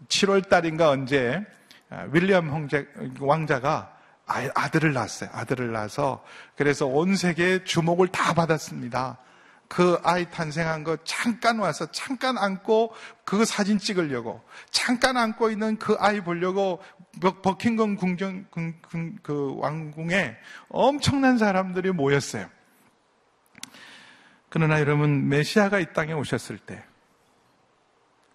[0.09, 1.45] 7월 달인가 언제
[1.91, 2.89] 아, 윌리엄 홍제,
[3.21, 3.95] 왕자가
[4.27, 5.29] 아들을 낳았어요.
[5.33, 6.25] 아들을 낳아서
[6.57, 9.19] 그래서 온 세계의 주목을 다 받았습니다.
[9.73, 12.93] 그 아이 탄생한 거 잠깐 와서 잠깐 안고
[13.25, 16.83] 그 사진 찍으려고 잠깐 안고 있는 그 아이 보려고
[17.43, 18.45] 버킹엄 궁정
[19.23, 20.37] 그 왕궁에
[20.69, 22.51] 엄청난 사람들이 모였어요.
[24.51, 26.85] 그러나 여러분 메시아가 이 땅에 오셨을 때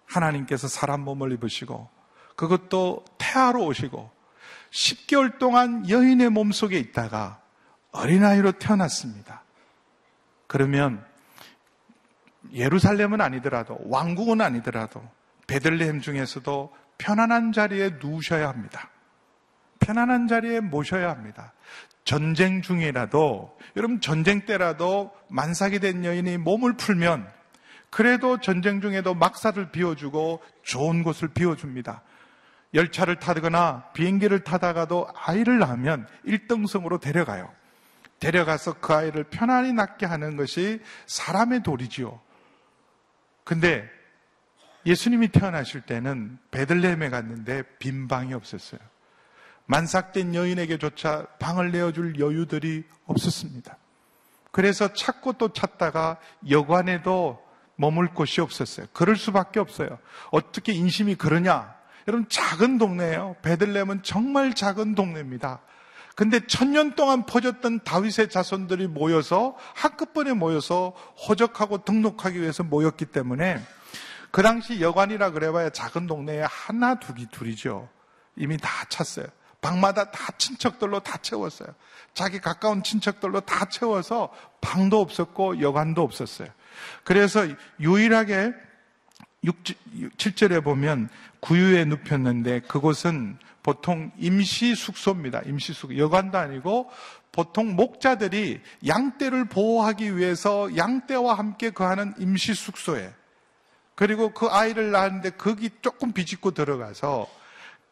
[0.06, 1.88] 하나님께서 사람 몸을 입으시고
[2.34, 4.10] 그것도 태아로 오시고
[4.72, 7.40] 10개월 동안 여인의 몸속에 있다가
[7.92, 9.44] 어린아이로 태어났습니다.
[10.48, 11.06] 그러면
[12.52, 15.02] 예루살렘은 아니더라도 왕국은 아니더라도
[15.46, 18.90] 베들레헴 중에서도 편안한 자리에 누우셔야 합니다.
[19.80, 21.52] 편안한 자리에 모셔야 합니다.
[22.04, 27.28] 전쟁 중이라도 여러분 전쟁 때라도 만삭이 된 여인이 몸을 풀면
[27.90, 32.02] 그래도 전쟁 중에도 막사를 비워주고 좋은 곳을 비워줍니다.
[32.74, 37.50] 열차를 타거나 비행기를 타다가도 아이를 낳으면 1등성으로 데려가요.
[38.20, 42.20] 데려가서 그 아이를 편안히 낳게 하는 것이 사람의 도리지요.
[43.48, 43.88] 근데
[44.84, 48.78] 예수님이 태어나실 때는 베들레헴에 갔는데 빈 방이 없었어요.
[49.64, 53.78] 만삭된 여인에게조차 방을 내어줄 여유들이 없었습니다.
[54.50, 56.18] 그래서 찾고 또 찾다가
[56.50, 57.42] 여관에도
[57.76, 58.84] 머물 곳이 없었어요.
[58.92, 59.98] 그럴 수밖에 없어요.
[60.30, 61.74] 어떻게 인심이 그러냐?
[62.06, 63.36] 여러분 작은 동네예요.
[63.40, 65.60] 베들레헴은 정말 작은 동네입니다.
[66.18, 70.92] 근데 천년 동안 퍼졌던 다윗의 자손들이 모여서 한꺼번에 모여서
[71.28, 73.62] 호적하고 등록하기 위해서 모였기 때문에
[74.32, 77.88] 그 당시 여관이라 그래봐야 작은 동네에 하나 두기 둘이죠.
[78.34, 79.26] 이미 다 찼어요.
[79.60, 81.68] 방마다 다 친척들로 다 채웠어요.
[82.14, 86.48] 자기 가까운 친척들로 다 채워서 방도 없었고 여관도 없었어요.
[87.04, 87.46] 그래서
[87.78, 88.54] 유일하게
[89.44, 89.62] 6,
[90.16, 95.42] 7절에 보면 구유에 눕혔는데 그곳은 보통 임시 숙소입니다.
[95.44, 95.98] 임시 숙소.
[95.98, 96.88] 여관도 아니고
[97.32, 103.12] 보통 목자들이 양떼를 보호하기 위해서 양떼와 함께 거하는 임시 숙소에
[103.94, 107.28] 그리고 그 아이를 낳았는데 거기 조금 비집고 들어가서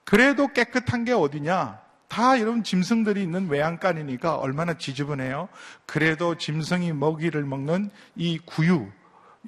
[0.04, 1.78] 그래도 깨끗한 게 어디냐?
[2.08, 5.50] 다 이런 짐승들이 있는 외양간이니까 얼마나 지저분해요.
[5.84, 8.88] 그래도 짐승이 먹이를 먹는 이 구유,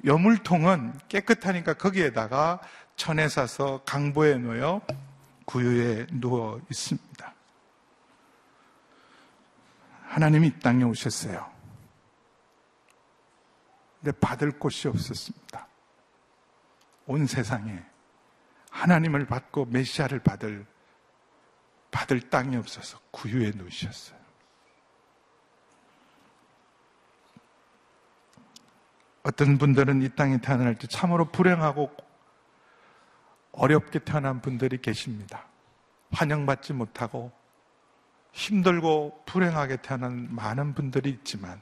[0.05, 2.59] 여물통은 깨끗하니까 거기에다가
[2.97, 4.81] 천에 사서 강보에 놓여
[5.49, 7.33] 구유에 누워 있습니다.
[10.03, 11.51] 하나님이 이 땅에 오셨어요.
[13.99, 15.67] 근데 받을 곳이 없었습니다.
[17.07, 17.83] 온 세상에
[18.69, 20.67] 하나님을 받고 메시아를 받을
[21.89, 24.19] 받을 땅이 없어서 구유에 누우셨어요.
[29.23, 32.08] 어떤 분들은 이 땅에 태어날 때 참으로 불행하고
[33.51, 35.45] 어렵게 태어난 분들이 계십니다.
[36.11, 37.31] 환영받지 못하고
[38.31, 41.61] 힘들고 불행하게 태어난 많은 분들이 있지만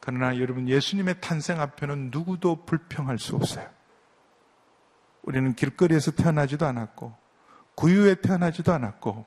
[0.00, 3.68] 그러나 여러분 예수님의 탄생 앞에는 누구도 불평할 수 없어요.
[5.22, 7.14] 우리는 길거리에서 태어나지도 않았고
[7.74, 9.26] 구유에 태어나지도 않았고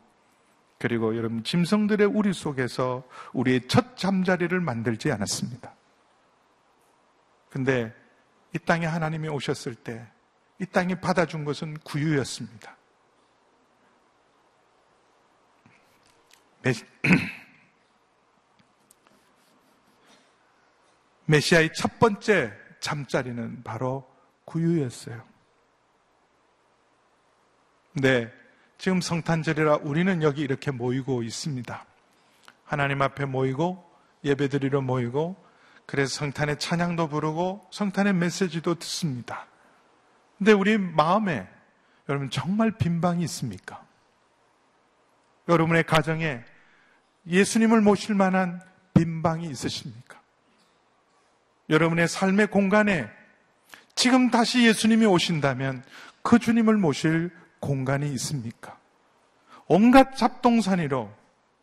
[0.79, 5.75] 그리고 여러분 짐승들의 우리 속에서 우리의 첫 잠자리를 만들지 않았습니다.
[7.49, 7.93] 근데
[8.55, 10.07] 이 땅에 하나님이 오셨을 때
[10.61, 12.77] 이 땅이 받아준 것은 구유였습니다.
[21.25, 24.07] 메시아의 첫 번째 잠자리는 바로
[24.45, 25.25] 구유였어요.
[27.93, 28.31] 네,
[28.77, 31.87] 지금 성탄절이라 우리는 여기 이렇게 모이고 있습니다.
[32.65, 33.83] 하나님 앞에 모이고
[34.23, 35.43] 예배드리러 모이고
[35.87, 39.47] 그래서 성탄의 찬양도 부르고 성탄의 메시지도 듣습니다.
[40.41, 41.47] 근데 우리 마음에
[42.09, 43.85] 여러분 정말 빈방이 있습니까?
[45.47, 46.43] 여러분의 가정에
[47.27, 48.59] 예수님을 모실 만한
[48.95, 50.19] 빈 방이 있으십니까?
[51.69, 53.07] 여러분의 삶의 공간에
[53.93, 55.83] 지금 다시 예수님이 오신다면
[56.23, 58.79] 그 주님을 모실 공간이 있습니까?
[59.67, 61.13] 온갖 잡동사니로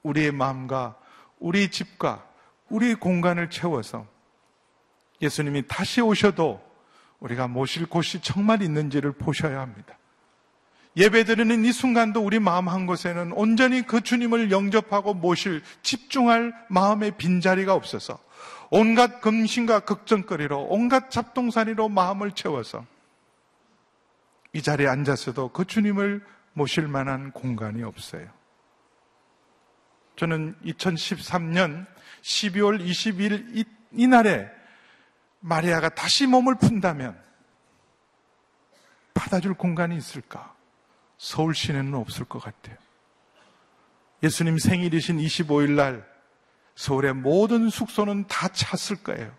[0.04, 0.96] 우리의 마음과
[1.40, 2.24] 우리 집과
[2.68, 4.06] 우리 공간을 채워서
[5.20, 6.67] 예수님이 다시 오셔도
[7.20, 9.98] 우리가 모실 곳이 정말 있는지를 보셔야 합니다.
[10.96, 17.74] 예배드리는 이 순간도 우리 마음 한 곳에는 온전히 그 주님을 영접하고 모실 집중할 마음의 빈자리가
[17.74, 18.18] 없어서
[18.70, 22.84] 온갖 금신과 걱정거리로 온갖 잡동사니로 마음을 채워서
[24.52, 28.28] 이 자리에 앉아서도 그 주님을 모실 만한 공간이 없어요.
[30.16, 31.86] 저는 2013년
[32.22, 34.50] 12월 20일 이, 이날에
[35.40, 37.20] 마리아가 다시 몸을 푼다면
[39.14, 40.54] 받아줄 공간이 있을까?
[41.16, 42.76] 서울 시내는 없을 것 같아요.
[44.22, 46.08] 예수님 생일이신 25일 날
[46.74, 49.34] 서울의 모든 숙소는 다 찼을 거예요.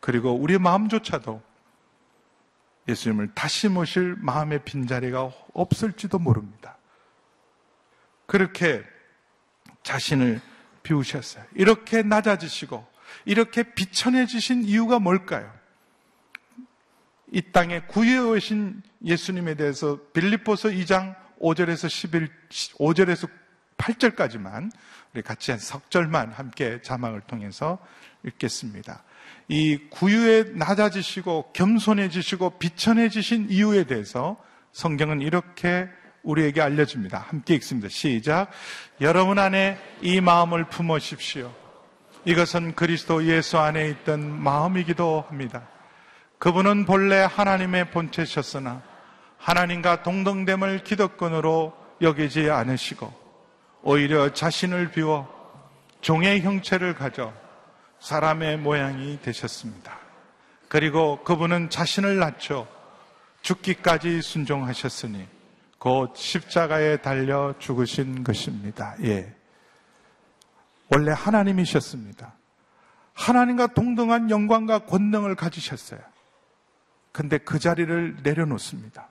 [0.00, 1.42] 그리고 우리 마음조차도
[2.88, 6.78] 예수님을 다시 모실 마음의 빈자리가 없을지도 모릅니다.
[8.26, 8.82] 그렇게
[9.82, 10.40] 자신을
[10.82, 11.44] 비우셨어요.
[11.54, 12.86] 이렇게 낮아지시고
[13.24, 15.52] 이렇게 비천해지신 이유가 뭘까요?
[17.30, 22.28] 이 땅에 구유해 오신 예수님에 대해서 빌립보서 2장 5절에서 11,
[22.78, 23.28] 5절에서
[23.76, 24.70] 8절까지만
[25.14, 27.78] 우리 같이 한 석절만 함께 자막을 통해서
[28.24, 29.04] 읽겠습니다.
[29.48, 34.36] 이 구유에 낮아지시고 겸손해지시고 비천해지신 이유에 대해서
[34.72, 35.88] 성경은 이렇게
[36.22, 37.18] 우리에게 알려줍니다.
[37.18, 37.88] 함께 읽습니다.
[37.88, 38.50] 시작.
[39.00, 41.67] 여러분 안에 이 마음을 품으십시오.
[42.24, 45.68] 이것은 그리스도 예수 안에 있던 마음이기도 합니다.
[46.38, 48.82] 그분은 본래 하나님의 본체셨으나
[49.38, 53.12] 하나님과 동등됨을 기득권으로 여기지 않으시고
[53.82, 55.28] 오히려 자신을 비워
[56.00, 57.32] 종의 형체를 가져
[58.00, 59.98] 사람의 모양이 되셨습니다.
[60.68, 62.66] 그리고 그분은 자신을 낮춰
[63.42, 65.26] 죽기까지 순종하셨으니
[65.78, 68.96] 곧 십자가에 달려 죽으신 것입니다.
[69.04, 69.37] 예.
[70.90, 72.34] 원래 하나님이셨습니다.
[73.14, 76.00] 하나님과 동등한 영광과 권능을 가지셨어요.
[77.12, 79.08] 근데 그 자리를 내려놓습니다.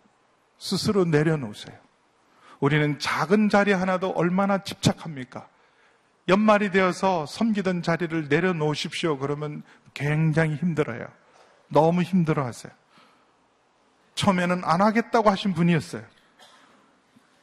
[0.58, 1.78] 스스로 내려놓으세요.
[2.60, 5.48] 우리는 작은 자리 하나도 얼마나 집착합니까?
[6.30, 9.18] 연말이 되어서 섬기던 자리를 내려놓으십시오.
[9.18, 9.64] 그러면
[9.94, 11.08] 굉장히 힘들어요.
[11.70, 12.72] 너무 힘들어 하세요.
[14.16, 16.04] 처음에는 안 하겠다고 하신 분이었어요.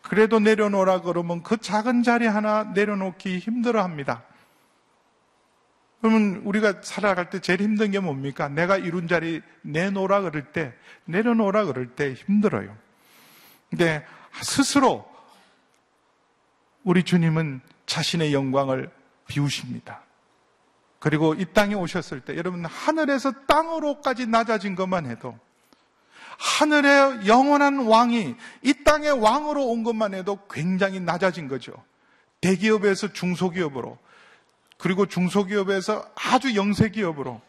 [0.09, 4.23] 그래도 내려놓으라 그러면 그 작은 자리 하나 내려놓기 힘들어 합니다.
[6.01, 8.49] 그러면 우리가 살아갈 때 제일 힘든 게 뭡니까?
[8.49, 10.75] 내가 이룬 자리 내놓으라 그럴 때,
[11.07, 12.77] 내려놓으라 그럴 때 힘들어요.
[13.71, 14.05] 근데
[14.43, 15.11] 스스로
[16.83, 18.91] 우리 주님은 자신의 영광을
[19.27, 20.03] 비우십니다.
[20.99, 25.39] 그리고 이 땅에 오셨을 때 여러분 하늘에서 땅으로까지 낮아진 것만 해도
[26.39, 31.73] 하늘의 영원한 왕이 이 땅의 왕으로 온 것만 해도 굉장히 낮아진 거죠.
[32.41, 33.99] 대기업에서 중소기업으로
[34.79, 37.41] 그리고 중소기업에서 아주 영세기업으로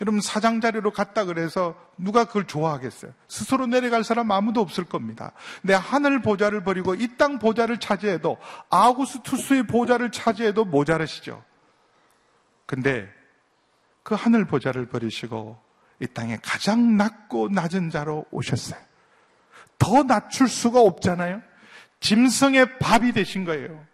[0.00, 3.12] 여러분 사장 자리로 갔다 그래서 누가 그걸 좋아하겠어요?
[3.26, 5.32] 스스로 내려갈 사람 아무도 없을 겁니다.
[5.62, 8.36] 내 하늘 보좌를 버리고 이 땅 보좌를 차지해도
[8.70, 11.42] 아구스투스의 보좌를 차지해도 모자르시죠.
[12.66, 13.08] 근데
[14.04, 15.58] 그 하늘 보좌를 버리시고
[16.00, 18.80] 이 땅에 가장 낮고 낮은 자로 오셨어요.
[19.78, 21.42] 더 낮출 수가 없잖아요.
[22.00, 23.84] 짐승의 밥이 되신 거예요.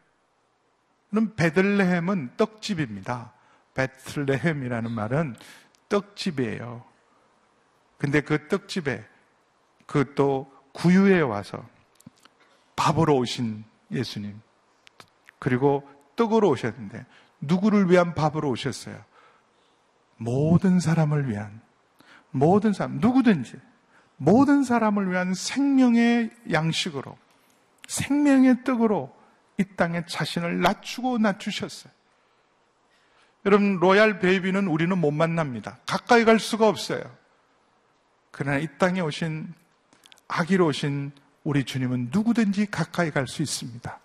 [1.11, 3.33] 그럼 베들레헴은 떡집입니다.
[3.75, 5.37] 베틀레헴이라는 말은
[5.89, 6.85] 떡집이에요.
[7.99, 9.05] 근데 그 떡집에
[9.87, 11.67] 그 또 구유에 와서
[12.77, 14.41] 밥으로 오신 예수님
[15.39, 17.07] 그리고 떡으로 오셨는데
[17.41, 19.03] 누구를 위한 밥으로 오셨어요?
[20.17, 21.61] 모든 사람을 위한
[22.35, 23.55] 모든 사람 누구든지
[24.17, 27.17] 모든 사람을 위한 생명의 양식으로
[27.87, 29.15] 생명의 떡으로
[29.59, 31.93] 이 땅에 자신을 낮추고 낮추셨어요.
[33.47, 35.79] 여러분, 로얄 베이비는 우리는 못 만납니다.
[35.87, 37.03] 가까이 갈 수가 없어요.
[38.31, 39.53] 그러나 이 땅에 오신,
[40.27, 41.13] 아기로 오신
[41.45, 44.01] 우리 주님은 누구든지 가까이 갈 수 있습니다.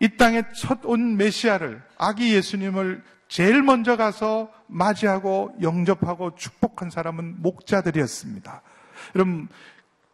[0.00, 8.60] 이 땅에 첫 온 메시아를, 아기 예수님을 제일 먼저 가서 맞이하고 영접하고 축복한 사람은 목자들이었습니다.
[9.14, 9.48] 여러분,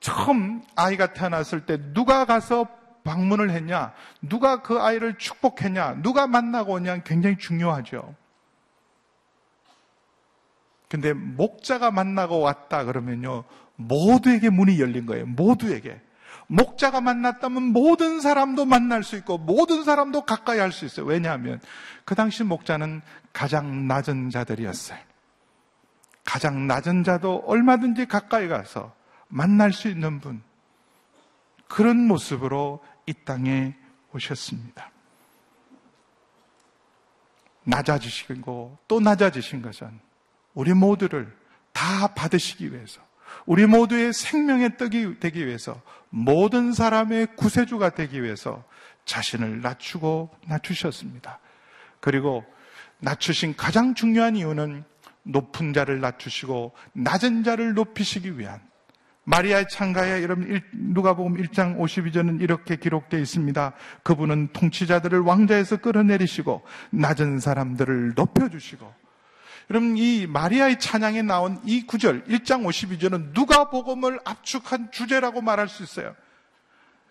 [0.01, 2.69] 처음 아이가 태어났을 때 누가 가서
[3.05, 8.15] 방문을 했냐, 누가 그 아이를 축복했냐, 누가 만나고 오냐 굉장히 중요하죠.
[10.89, 13.45] 근데 목자가 만나고 왔다 그러면요,
[13.77, 15.25] 모두에게 문이 열린 거예요.
[15.25, 16.03] 모두에게.
[16.49, 21.07] 목자가 만났다면 모든 사람도 만날 수 있고 모든 사람도 가까이 할 수 있어요.
[21.07, 21.61] 왜냐하면
[22.05, 24.99] 그 당시 목자는 가장 낮은 자들이었어요.
[26.25, 28.95] 가장 낮은 자도 얼마든지 가까이 가서
[29.29, 30.43] 만날 수 있는 분.
[31.69, 33.75] 그런 모습으로 이 땅에
[34.13, 34.91] 오셨습니다.
[37.65, 39.99] 낮아지시고 또 낮아지신 것은
[40.55, 41.37] 우리 모두를
[41.73, 43.06] 다 받으시기 위해서
[43.47, 45.81] 우리 모두의 생명의 떡이 되기 위해서
[46.11, 48.65] 모든 사람의 구세주가 되기 위해서
[49.05, 51.39] 자신을 낮추고 낮추셨습니다.
[52.01, 52.45] 그리고
[52.99, 54.85] 낮추신 가장 중요한 이유는
[55.23, 58.61] 높은 자를 낮추시고 낮은 자를 높이시기 위한
[59.25, 63.73] 마리아의 창가에 여러분 누가복음 1장 52절은 이렇게 기록되어 있습니다.
[64.05, 68.93] 그분은 통치자들을 왕자에서 끌어내리시고 낮은 사람들을 높여 주시고
[69.71, 75.83] 여러분 이 마리아의 찬양에 나온 이 구절 1장 52절은 누가 복음을 압축한 주제라고 말할 수
[75.83, 76.15] 있어요.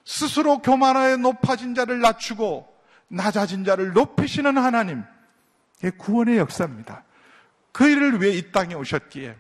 [0.06, 2.68] 스스로 교만하여 높아진 자를 낮추고
[3.08, 5.04] 낮아진 자를 높이시는 하나님
[5.98, 7.04] 구원의 역사입니다.
[7.72, 9.36] 그 일을 위해 이 땅에 오셨기에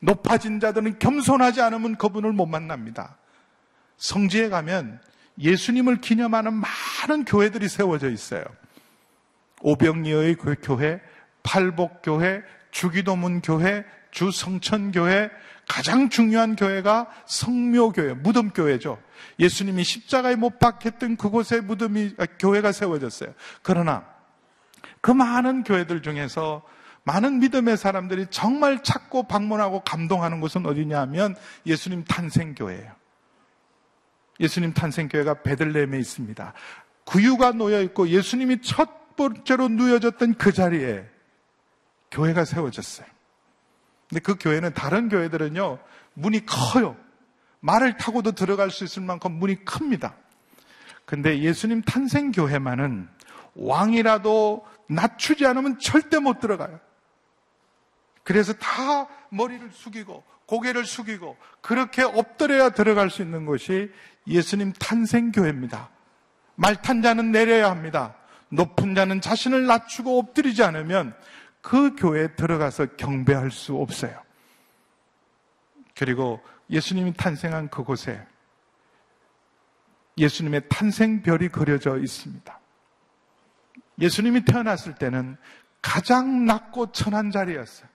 [0.00, 3.16] 높아진 자들은 겸손하지 않으면 그분을 못 만납니다.
[3.96, 5.00] 성지에 가면
[5.38, 8.44] 예수님을 기념하는 많은 교회들이 세워져 있어요.
[9.62, 11.00] 그 교회,
[11.42, 15.30] 팔복교회, 주기도문 교회, 주성천교회,
[15.68, 19.00] 가장 중요한 교회가 성묘교회, 무덤교회죠.
[19.38, 23.32] 예수님이 십자가에 못 박혔던 그곳에 무덤이, 아, 교회가 세워졌어요.
[23.62, 24.04] 그러나
[25.00, 26.62] 그 많은 교회들 중에서
[27.04, 31.34] 많은 믿음의 사람들이 정말 찾고 방문하고 감동하는 곳은 어디냐 하면
[31.66, 32.92] 예수님 탄생교회예요.
[34.40, 36.52] 예수님 탄생교회가 베들레헴에 있습니다.
[37.04, 41.04] 구유가 놓여 있고 예수님이 첫 번째로 누여졌던 그 자리에
[42.12, 43.06] 교회가 세워졌어요.
[44.08, 45.78] 근데 그 교회는 다른 교회들은요,
[46.14, 46.96] 문이 커요.
[47.60, 50.14] 말을 타고도 들어갈 수 있을 만큼 문이 큽니다.
[51.04, 53.08] 근데 예수님 탄생교회만은
[53.54, 56.78] 왕이라도 낮추지 않으면 절대 못 들어가요.
[58.22, 63.90] 그래서 다 머리를 숙이고 고개를 숙이고 그렇게 엎드려야 들어갈 수 있는 것이
[64.26, 65.88] 예수님 탄생교회입니다.
[66.56, 68.14] 말 탄 자는 내려야 합니다.
[68.50, 71.14] 높은 자는 자신을 낮추고 엎드리지 않으면
[71.62, 74.20] 그 교회에 들어가서 경배할 수 없어요.
[75.96, 78.26] 그리고 예수님이 탄생한 그곳에
[80.18, 82.60] 예수님의 탄생별이 그려져 있습니다.
[84.00, 85.36] 예수님이 태어났을 때는
[85.80, 87.88] 가장 낮고 천한 자리였어요.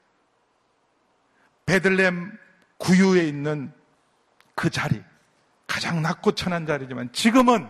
[1.65, 2.37] 베들렘
[2.77, 3.73] 구유에 있는
[4.55, 5.03] 그 자리,
[5.67, 7.67] 가장 낮고 천한 자리지만 지금은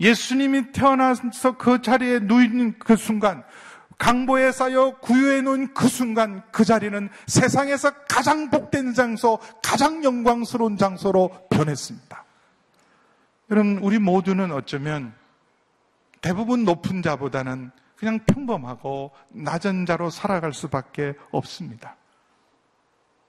[0.00, 3.44] 예수님이 태어나서 그 자리에 누인 그 순간,
[3.98, 11.48] 강보에 쌓여 구유에 놓은 그 순간 그 자리는 세상에서 가장 복된 장소, 가장 영광스러운 장소로
[11.50, 12.24] 변했습니다.
[13.50, 15.14] 여러분, 우리 모두는 어쩌면
[16.20, 21.96] 대부분 높은 자보다는 그냥 평범하고 낮은 자로 살아갈 수밖에 없습니다.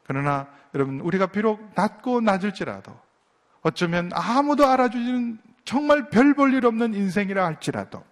[0.06, 2.96] 그러나 여러분, 우리가 비록 낮고 낮을지라도
[3.62, 8.04] 어쩌면 아무도 알아주지는 정말 별 볼 일 없는 인생이라 할지라도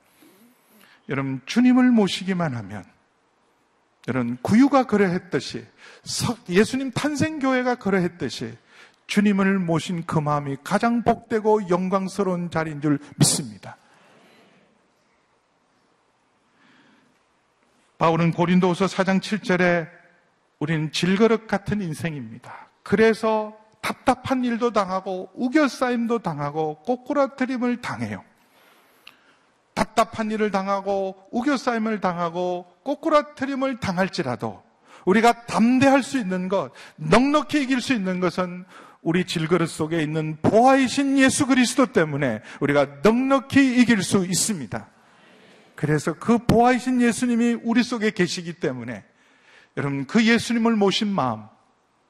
[1.10, 2.84] 여러분, 주님을 모시기만 하면
[4.08, 5.66] 여러분, 구유가 그러했듯이
[6.49, 8.58] 예수님 탄생 교회가 그러했듯이
[9.08, 13.78] 주님을 모신 그 마음이 가장 복되고 영광스러운 자리인 줄 믿습니다.
[17.97, 19.89] 바울은 고린도후서 4장 7절에
[20.60, 22.70] 우리는 질그릇 같은 인생입니다.
[22.84, 28.24] 그래서 답답한 일도 당하고 우겨싸임도 당하고 꼬꾸라트림을 당해요.
[29.78, 34.63] 답답한 일을 당하고 우겨싸임을 당하고 꼬꾸라트림을 당할지라도
[35.05, 38.65] 우리가 담대할 수 있는 것, 넉넉히 이길 수 있는 것은
[39.03, 44.89] 우리 질그릇 속에 있는 보아이신 예수 그리스도 때문에 우리가 넉넉히 이길 수 있습니다.
[45.75, 49.05] 그래서 그 보아이신 예수님이 우리 속에 계시기 때문에
[49.78, 51.43] 여러분, 그 예수님을 모신 마음,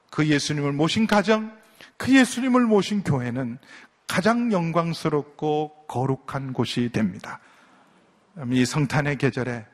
[0.09, 1.51] 그 예수님을 모신 가정,
[1.97, 3.59] 그 예수님을 모신 교회는
[4.07, 7.41] 가장 영광스럽고 거룩한 곳이 됩니다.
[8.51, 9.65] 이 성탄의 계절에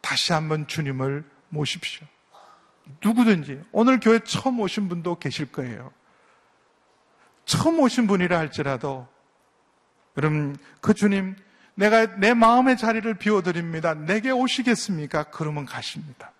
[0.00, 2.06] 다시 한번 주님을 모십시오.
[3.04, 5.92] 누구든지 오늘 교회 처음 오신 분도 계실 거예요.
[7.44, 9.06] 처음 오신 분이라 할지라도
[10.16, 11.36] 여러분 그 주님
[11.74, 13.94] 내가 내 마음의 자리를 비워드립니다.
[13.94, 15.24] 내게 오시겠습니까?
[15.24, 16.32] 그러면 가십니다.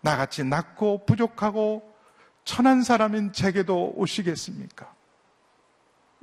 [0.00, 1.94] 나같이 낮고 부족하고
[2.44, 4.92] 천한 사람인 제게도 오시겠습니까?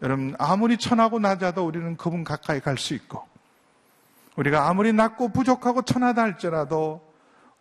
[0.03, 3.27] 여러분, 아무리 천하고 낮아도 우리는 그분 가까이 갈 수 있고,
[4.35, 7.11] 우리가 아무리 낮고 부족하고 천하다 할지라도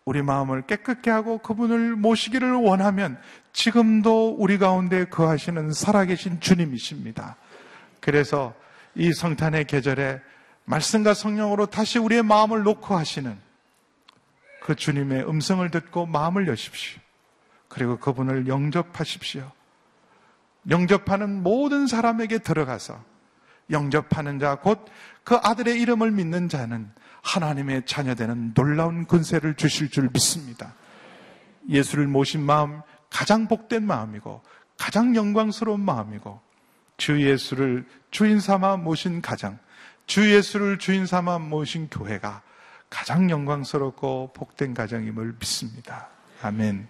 [0.04, 3.18] 우리 마음을 깨끗게 하고 그분을 모시기를 원하면
[3.52, 7.36] 지금도 우리 가운데 거하시는 살아계신 주님이십니다.
[8.00, 8.54] 그래서
[8.94, 10.20] 이 성탄의 계절에
[10.64, 13.36] 말씀과 성령으로 다시 우리의 마음을 놓고 하시는
[14.62, 17.00] 그 주님의 음성을 듣고 마음을 여십시오.
[17.68, 19.50] 그리고 그분을 영접하십시오.
[20.68, 23.02] 영접하는 모든 사람에게 들어가서
[23.70, 24.86] 영접하는 자, 곧
[25.24, 26.90] 그 아들의 이름을 믿는 자는
[27.22, 30.74] 하나님의 자녀되는 놀라운 근세를 주실 줄 믿습니다.
[31.68, 34.42] 예수를 모신 마음, 가장 복된 마음이고,
[34.78, 36.40] 가장 영광스러운 마음이고,
[36.96, 39.58] 주 예수를 주인 삼아 모신 가정,
[40.06, 42.42] 주 예수를 주인 삼아 모신 교회가
[42.88, 46.08] 가장 영광스럽고 복된 가정임을 믿습니다.
[46.42, 46.88] 아멘.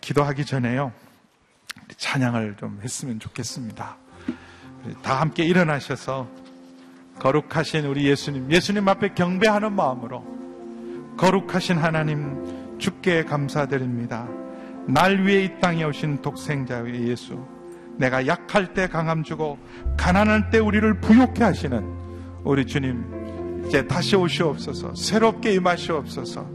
[0.00, 0.92] 기도하기 전에요.
[1.96, 3.96] 찬양을 좀 했으면 좋겠습니다.
[5.02, 6.28] 다 함께 일어나셔서
[7.18, 10.24] 거룩하신 우리 예수님, 예수님 앞에 경배하는 마음으로
[11.16, 14.28] 거룩하신 하나님 주께 감사드립니다.
[14.86, 17.38] 날 위해 이 땅에 오신 독생자의 예수,
[17.96, 19.58] 내가 약할 때 강함 주고
[19.96, 21.84] 가난할 때 우리를 부욕해 하시는
[22.44, 26.46] 우리 주님, 이제 다시 오시옵소서, 새롭게 임하시옵소서,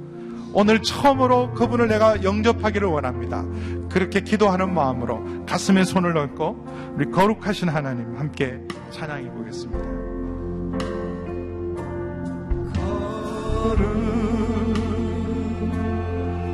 [0.53, 3.43] 오늘 처음으로 그분을 내가 영접하기를 원합니다.
[3.89, 10.20] 그렇게 기도하는 마음으로 가슴에 손을 얹고 우리 거룩하신 하나님 함께 찬양해 보겠습니다.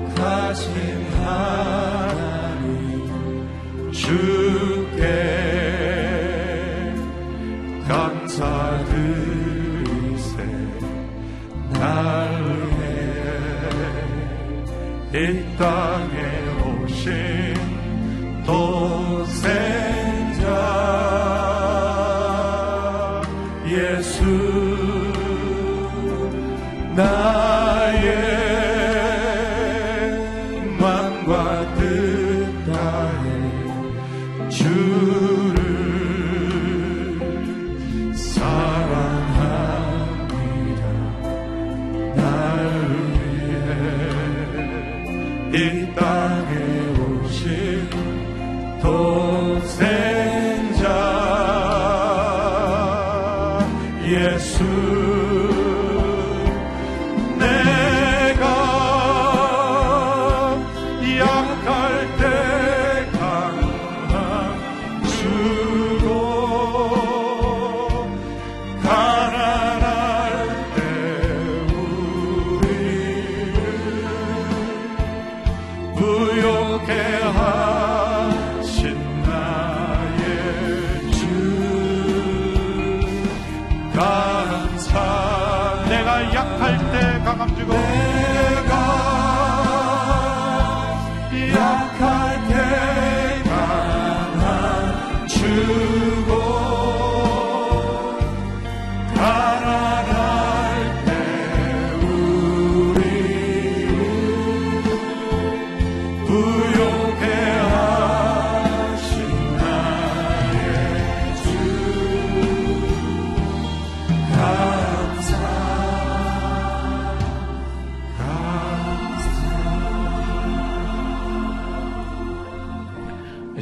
[0.07, 2.71] 거룩하신 하나님
[3.91, 4.46] 주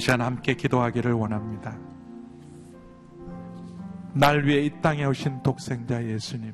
[0.06, 1.76] 시간 함께 기도하기를 원합니다.
[4.14, 6.54] 날 위해 이 땅에 오신 독생자 예수님.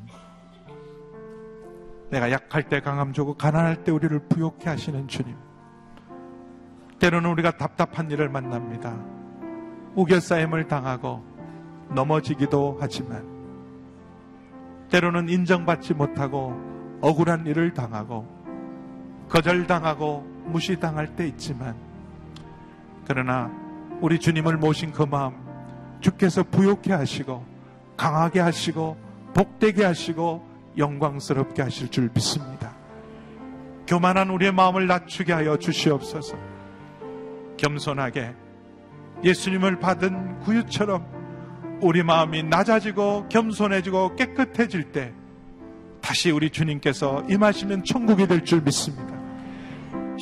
[2.11, 5.35] 내가 약할 때 강함 주고 가난할 때 우리를 부욕해 하시는 주님.
[6.99, 8.97] 때로는 우리가 답답한 일을 만납니다.
[9.95, 11.21] 우겨싸임을 당하고
[11.89, 13.27] 넘어지기도 하지만
[14.89, 16.57] 때로는 인정받지 못하고
[17.01, 18.25] 억울한 일을 당하고
[19.27, 21.90] 거절당하고 무시당할 때 있지만
[23.13, 23.51] 그러나
[23.99, 25.33] 우리 주님을 모신 그 마음
[25.99, 27.45] 주께서 부욕해 하시고
[27.97, 28.97] 강하게 하시고
[29.33, 30.47] 복되게 하시고
[30.77, 32.71] 영광스럽게 하실 줄 믿습니다.
[33.85, 36.37] 교만한 우리의 마음을 낮추게 하여 주시옵소서.
[37.57, 38.33] 겸손하게
[39.25, 45.11] 예수님을 받은 구유처럼 우리 마음이 낮아지고 겸손해지고 깨끗해질 때
[46.01, 49.20] 다시 우리 주님께서 임하시면 천국이 될 줄 믿습니다.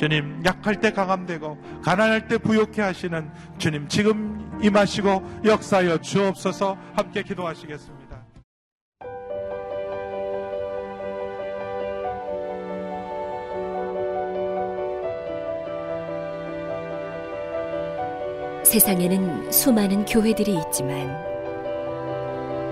[0.00, 8.24] 주님 약할 때 강함되고 가난할 때 부욕해 하시는 주님 지금 임하시고 역사하여 주옵소서 함께 기도하시겠습니다.
[18.64, 21.14] 세상에는 수많은 교회들이 있지만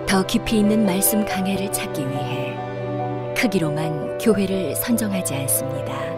[0.06, 2.56] 더 깊이 있는 말씀 강해를 찾기 위해
[3.36, 6.17] 크기로만 교회를 선정하지 않습니다.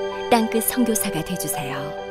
[0.31, 2.10] 땅끝 선교사가 되주세요.